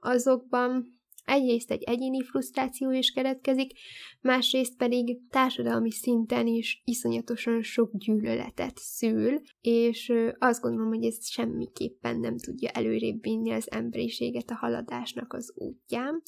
azokban 0.00 1.00
Egyrészt 1.24 1.70
egy 1.70 1.82
egyéni 1.82 2.22
frusztráció 2.22 2.90
is 2.90 3.10
keletkezik, 3.10 3.72
másrészt 4.20 4.76
pedig 4.76 5.18
társadalmi 5.30 5.90
szinten 5.90 6.46
is 6.46 6.82
iszonyatosan 6.84 7.62
sok 7.62 7.90
gyűlöletet 7.92 8.76
szül, 8.76 9.40
és 9.60 10.12
azt 10.38 10.60
gondolom, 10.60 10.88
hogy 10.88 11.04
ez 11.04 11.28
semmiképpen 11.28 12.20
nem 12.20 12.38
tudja 12.38 12.70
előrébb 12.70 13.22
vinni 13.22 13.50
az 13.50 13.70
emberiséget 13.70 14.50
a 14.50 14.54
haladásnak 14.54 15.32
az 15.32 15.52
útján. 15.56 16.22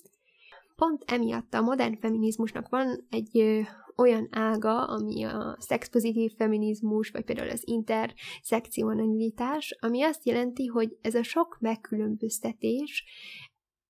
Pont 0.76 1.02
emiatt 1.06 1.54
a 1.54 1.60
modern 1.60 1.98
feminizmusnak 2.00 2.68
van 2.68 3.06
egy 3.10 3.64
olyan 3.96 4.28
ága, 4.30 4.84
ami 4.84 5.22
a 5.22 5.56
szexpozitív 5.58 6.32
feminizmus, 6.36 7.10
vagy 7.10 7.24
például 7.24 7.50
az 7.50 7.62
interszekcionalitás, 7.64 9.76
ami 9.80 10.02
azt 10.02 10.26
jelenti, 10.26 10.66
hogy 10.66 10.96
ez 11.00 11.14
a 11.14 11.22
sok 11.22 11.56
megkülönböztetés, 11.60 13.04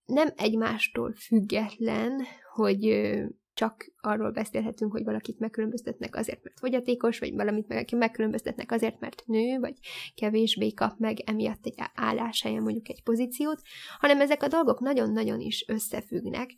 nem 0.06 0.28
egymástól 0.36 1.12
független, 1.12 2.22
hogy 2.52 3.12
csak 3.54 3.92
arról 4.00 4.30
beszélhetünk, 4.30 4.92
hogy 4.92 5.04
valakit 5.04 5.38
megkülönböztetnek 5.38 6.16
azért, 6.16 6.42
mert 6.42 6.58
fogyatékos, 6.58 7.18
vagy 7.18 7.34
valamit 7.34 7.92
megkülönböztetnek 7.96 8.72
azért, 8.72 9.00
mert 9.00 9.22
nő, 9.26 9.58
vagy 9.58 9.74
kevésbé 10.14 10.72
kap 10.72 10.98
meg 10.98 11.20
emiatt 11.20 11.66
egy 11.66 11.74
álláshelyen 11.94 12.62
mondjuk 12.62 12.88
egy 12.88 13.02
pozíciót, 13.02 13.60
hanem 13.98 14.20
ezek 14.20 14.42
a 14.42 14.48
dolgok 14.48 14.80
nagyon-nagyon 14.80 15.40
is 15.40 15.64
összefüggnek, 15.68 16.50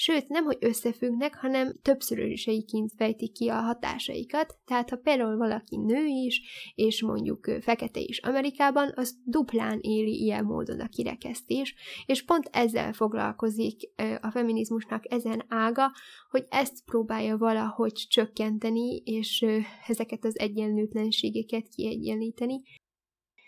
sőt, 0.00 0.28
nem, 0.28 0.44
hogy 0.44 0.56
összefüggnek, 0.60 1.34
hanem 1.34 1.72
többszöröseiként 1.82 2.92
fejtik 2.96 3.32
ki 3.32 3.48
a 3.48 3.60
hatásaikat, 3.60 4.58
tehát 4.64 4.90
ha 4.90 4.96
például 4.96 5.36
valaki 5.36 5.76
nő 5.76 6.04
is, 6.06 6.40
és 6.74 7.02
mondjuk 7.02 7.50
fekete 7.60 8.00
is 8.00 8.18
Amerikában, 8.18 8.92
az 8.94 9.16
duplán 9.24 9.78
éli 9.80 10.22
ilyen 10.22 10.44
módon 10.44 10.80
a 10.80 10.88
kirekesztés, 10.88 11.74
és 12.06 12.24
pont 12.24 12.48
ezzel 12.52 12.92
foglalkozik 12.92 13.80
a 14.20 14.30
feminizmusnak 14.30 15.12
ezen 15.12 15.44
ága, 15.48 15.92
hogy 16.30 16.46
ezt 16.48 16.84
próbálja 16.84 17.36
valahogy 17.36 17.92
csökkenteni, 17.92 18.96
és 18.96 19.44
ezeket 19.86 20.24
az 20.24 20.38
egyenlőtlenségeket 20.38 21.68
kiegyenlíteni. 21.68 22.62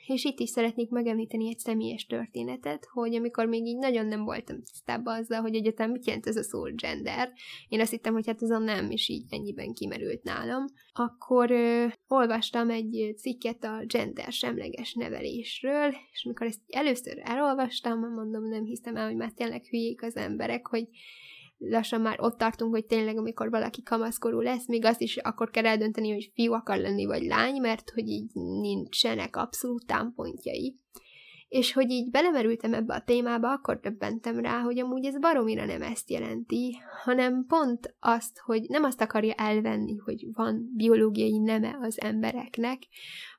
És 0.06 0.24
itt 0.24 0.38
is 0.38 0.48
szeretnék 0.48 0.90
megemlíteni 0.90 1.48
egy 1.48 1.58
személyes 1.58 2.06
történetet, 2.06 2.86
hogy 2.92 3.14
amikor 3.14 3.46
még 3.46 3.66
így 3.66 3.78
nagyon 3.78 4.06
nem 4.06 4.24
voltam 4.24 4.62
tisztában 4.62 5.18
azzal, 5.18 5.40
hogy 5.40 5.54
egyetem 5.54 5.90
mit 5.90 6.06
jelent 6.06 6.26
ez 6.26 6.36
a 6.36 6.42
szó 6.42 6.62
gender, 6.62 7.32
én 7.68 7.80
azt 7.80 7.90
hittem, 7.90 8.12
hogy 8.12 8.26
hát 8.26 8.42
ez 8.42 8.50
a 8.50 8.58
nem 8.58 8.90
is 8.90 9.08
így 9.08 9.24
ennyiben 9.28 9.72
kimerült 9.72 10.22
nálam, 10.22 10.64
akkor 10.92 11.50
ö, 11.50 11.86
olvastam 12.08 12.70
egy 12.70 13.14
cikket 13.16 13.64
a 13.64 13.84
gender 13.86 14.32
semleges 14.32 14.94
nevelésről, 14.94 15.94
és 16.12 16.24
amikor 16.24 16.46
ezt 16.46 16.60
először 16.66 17.20
elolvastam, 17.22 17.98
mondom, 17.98 18.48
nem 18.48 18.64
hiszem 18.64 18.96
el, 18.96 19.06
hogy 19.06 19.16
már 19.16 19.32
tényleg 19.32 19.64
hülyék 19.64 20.02
az 20.02 20.16
emberek, 20.16 20.66
hogy 20.66 20.88
lassan 21.60 22.00
már 22.00 22.20
ott 22.20 22.38
tartunk, 22.38 22.72
hogy 22.72 22.86
tényleg 22.86 23.16
amikor 23.16 23.50
valaki 23.50 23.82
kamaszkorú 23.82 24.40
lesz, 24.40 24.66
még 24.66 24.84
azt 24.84 25.00
is 25.00 25.16
akkor 25.16 25.50
kell 25.50 25.66
eldönteni, 25.66 26.12
hogy 26.12 26.30
fiú 26.34 26.52
akar 26.52 26.78
lenni, 26.78 27.04
vagy 27.04 27.22
lány, 27.22 27.60
mert 27.60 27.90
hogy 27.90 28.08
így 28.08 28.30
nincsenek 28.34 29.36
abszolút 29.36 29.86
támpontjai. 29.86 30.78
És 31.48 31.72
hogy 31.72 31.90
így 31.90 32.10
belemerültem 32.10 32.74
ebbe 32.74 32.94
a 32.94 33.02
témába, 33.02 33.52
akkor 33.52 33.80
döbbentem 33.80 34.38
rá, 34.38 34.60
hogy 34.60 34.78
amúgy 34.78 35.04
ez 35.04 35.18
baromira 35.18 35.64
nem 35.64 35.82
ezt 35.82 36.10
jelenti, 36.10 36.78
hanem 37.04 37.44
pont 37.46 37.94
azt, 37.98 38.38
hogy 38.38 38.62
nem 38.68 38.84
azt 38.84 39.00
akarja 39.00 39.32
elvenni, 39.32 39.96
hogy 39.96 40.26
van 40.32 40.72
biológiai 40.76 41.38
neme 41.38 41.78
az 41.80 42.00
embereknek, 42.00 42.82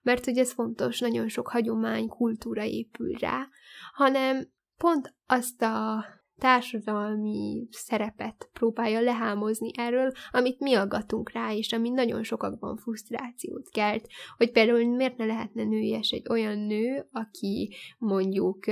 mert 0.01 0.25
hogy 0.25 0.37
ez 0.37 0.51
fontos, 0.51 0.99
nagyon 0.99 1.27
sok 1.27 1.47
hagyomány, 1.47 2.07
kultúra 2.07 2.63
épül 2.63 3.11
rá, 3.19 3.47
hanem 3.93 4.51
pont 4.77 5.15
azt 5.25 5.61
a 5.61 6.05
társadalmi 6.41 7.67
szerepet 7.71 8.49
próbálja 8.53 8.99
lehámozni 8.99 9.71
erről, 9.77 10.11
amit 10.31 10.59
mi 10.59 10.73
aggatunk 10.73 11.31
rá, 11.31 11.53
és 11.53 11.71
ami 11.71 11.89
nagyon 11.89 12.23
sokakban 12.23 12.77
frusztrációt 12.77 13.69
kelt, 13.69 14.07
hogy 14.37 14.51
például 14.51 14.95
miért 14.95 15.17
ne 15.17 15.25
lehetne 15.25 15.63
nőies 15.63 16.09
egy 16.09 16.25
olyan 16.29 16.57
nő, 16.57 17.07
aki 17.11 17.75
mondjuk 17.97 18.65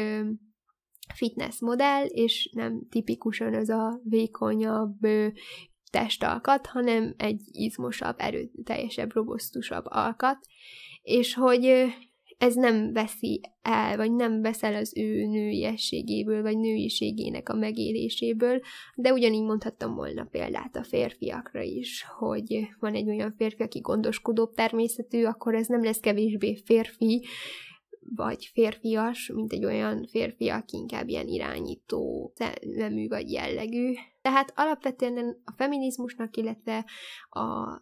fitness 1.13 1.59
modell, 1.59 2.05
és 2.05 2.49
nem 2.53 2.87
tipikusan 2.89 3.53
az 3.53 3.69
a 3.69 3.99
vékonyabb 4.03 4.99
testalkat, 5.91 6.67
hanem 6.67 7.13
egy 7.17 7.41
izmosabb, 7.45 8.15
erőteljesebb, 8.17 9.13
robosztusabb 9.13 9.85
alkat, 9.87 10.37
és 11.01 11.33
hogy 11.33 11.93
ez 12.39 12.55
nem 12.55 12.93
veszi 12.93 13.41
el, 13.61 13.97
vagy 13.97 14.11
nem 14.11 14.41
veszel 14.41 14.75
az 14.75 14.97
ő 14.97 15.25
nőiességéből, 15.25 16.41
vagy 16.41 16.57
nőiségének 16.57 17.49
a 17.49 17.55
megéléséből, 17.55 18.59
de 18.95 19.13
ugyanígy 19.13 19.43
mondhattam 19.43 19.95
volna 19.95 20.27
példát 20.31 20.75
a 20.75 20.83
férfiakra 20.83 21.61
is, 21.61 22.05
hogy 22.17 22.67
van 22.79 22.93
egy 22.93 23.09
olyan 23.09 23.33
férfi, 23.37 23.63
aki 23.63 23.79
gondoskodóbb 23.79 24.53
természetű, 24.53 25.23
akkor 25.23 25.55
ez 25.55 25.67
nem 25.67 25.83
lesz 25.83 25.99
kevésbé 25.99 26.55
férfi, 26.65 27.25
vagy 28.15 28.45
férfias, 28.53 29.31
mint 29.33 29.53
egy 29.53 29.65
olyan 29.65 30.05
férfi, 30.07 30.49
aki 30.49 30.77
inkább 30.77 31.07
ilyen 31.07 31.27
irányító 31.27 32.33
nemű 32.61 33.07
vagy 33.07 33.31
jellegű. 33.31 33.93
Tehát 34.21 34.53
alapvetően 34.55 35.41
a 35.43 35.53
feminizmusnak, 35.57 36.37
illetve 36.37 36.85
a 37.29 37.81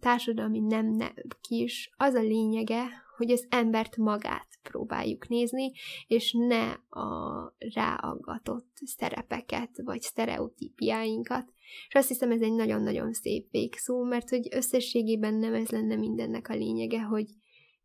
társadalmi 0.00 0.60
nemnek 0.60 1.36
is 1.48 1.90
az 1.96 2.14
a 2.14 2.22
lényege, 2.22 2.82
hogy 3.22 3.30
az 3.30 3.46
embert 3.48 3.96
magát 3.96 4.48
próbáljuk 4.62 5.28
nézni, 5.28 5.72
és 6.06 6.36
ne 6.38 6.70
a 7.00 7.54
ráaggatott 7.74 8.76
szerepeket, 8.84 9.70
vagy 9.84 10.00
sztereotípiáinkat. 10.00 11.52
És 11.88 11.94
azt 11.94 12.08
hiszem, 12.08 12.30
ez 12.30 12.40
egy 12.40 12.52
nagyon-nagyon 12.52 13.12
szép 13.12 13.50
végszó, 13.50 14.04
mert 14.04 14.28
hogy 14.28 14.48
összességében 14.50 15.34
nem 15.34 15.54
ez 15.54 15.68
lenne 15.68 15.96
mindennek 15.96 16.48
a 16.48 16.54
lényege, 16.54 17.02
hogy 17.02 17.26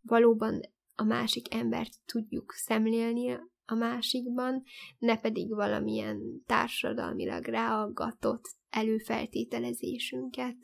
valóban 0.01 0.61
a 0.95 1.03
másik 1.03 1.53
embert 1.53 1.93
tudjuk 2.05 2.51
szemlélni 2.51 3.31
a 3.65 3.75
másikban, 3.75 4.63
ne 4.97 5.19
pedig 5.19 5.49
valamilyen 5.49 6.43
társadalmilag 6.45 7.45
ráaggatott 7.45 8.55
előfeltételezésünket. 8.69 10.55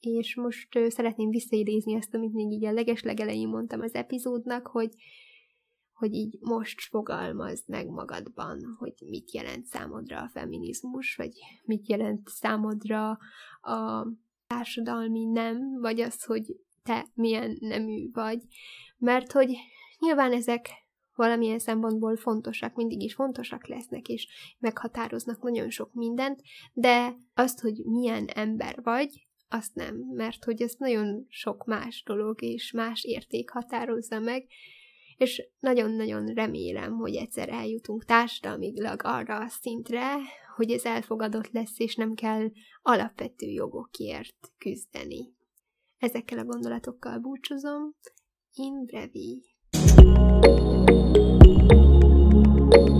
És 0.00 0.34
most 0.34 0.76
ö, 0.76 0.88
szeretném 0.88 1.30
visszaidézni 1.30 1.96
azt, 1.96 2.14
amit 2.14 2.32
még 2.32 2.52
így 2.52 2.64
a 2.64 2.72
legeslegelején 2.72 3.48
mondtam 3.48 3.80
az 3.80 3.94
epizódnak, 3.94 4.66
hogy, 4.66 4.94
hogy 5.92 6.14
így 6.14 6.38
most 6.40 6.80
fogalmazd 6.80 7.68
meg 7.68 7.88
magadban, 7.88 8.76
hogy 8.78 8.94
mit 9.06 9.32
jelent 9.32 9.64
számodra 9.64 10.20
a 10.20 10.28
feminizmus, 10.28 11.16
vagy 11.16 11.32
mit 11.64 11.88
jelent 11.88 12.28
számodra 12.28 13.18
a 13.60 14.06
társadalmi 14.46 15.24
nem, 15.24 15.80
vagy 15.80 16.00
az, 16.00 16.24
hogy 16.24 16.56
te 16.82 17.06
milyen 17.14 17.56
nemű 17.60 18.10
vagy. 18.12 18.42
Mert 18.98 19.32
hogy 19.32 19.56
nyilván 19.98 20.32
ezek 20.32 20.68
valamilyen 21.14 21.58
szempontból 21.58 22.16
fontosak, 22.16 22.74
mindig 22.74 23.02
is 23.02 23.14
fontosak 23.14 23.66
lesznek, 23.66 24.08
és 24.08 24.28
meghatároznak 24.58 25.42
nagyon 25.42 25.70
sok 25.70 25.92
mindent, 25.92 26.42
de 26.72 27.16
azt, 27.34 27.60
hogy 27.60 27.84
milyen 27.84 28.26
ember 28.26 28.82
vagy, 28.82 29.29
azt 29.50 29.74
nem, 29.74 29.96
mert 29.96 30.44
hogy 30.44 30.62
ez 30.62 30.74
nagyon 30.78 31.26
sok 31.28 31.64
más 31.64 32.02
dolog 32.06 32.42
és 32.42 32.72
más 32.72 33.04
érték 33.04 33.50
határozza 33.50 34.18
meg, 34.18 34.46
és 35.16 35.48
nagyon-nagyon 35.58 36.26
remélem, 36.26 36.92
hogy 36.92 37.14
egyszer 37.14 37.48
eljutunk 37.48 38.04
társadalmilag 38.04 39.00
arra 39.04 39.36
a 39.36 39.48
szintre, 39.48 40.14
hogy 40.56 40.70
ez 40.70 40.84
elfogadott 40.84 41.50
lesz, 41.50 41.78
és 41.78 41.94
nem 41.94 42.14
kell 42.14 42.50
alapvető 42.82 43.46
jogokért 43.46 44.52
küzdeni. 44.58 45.34
Ezekkel 45.98 46.38
a 46.38 46.44
gondolatokkal 46.44 47.18
búcsúzom. 47.18 47.94
In 48.54 48.84
brevi. 48.84 49.44
thank 52.72 52.88
you 52.88 52.99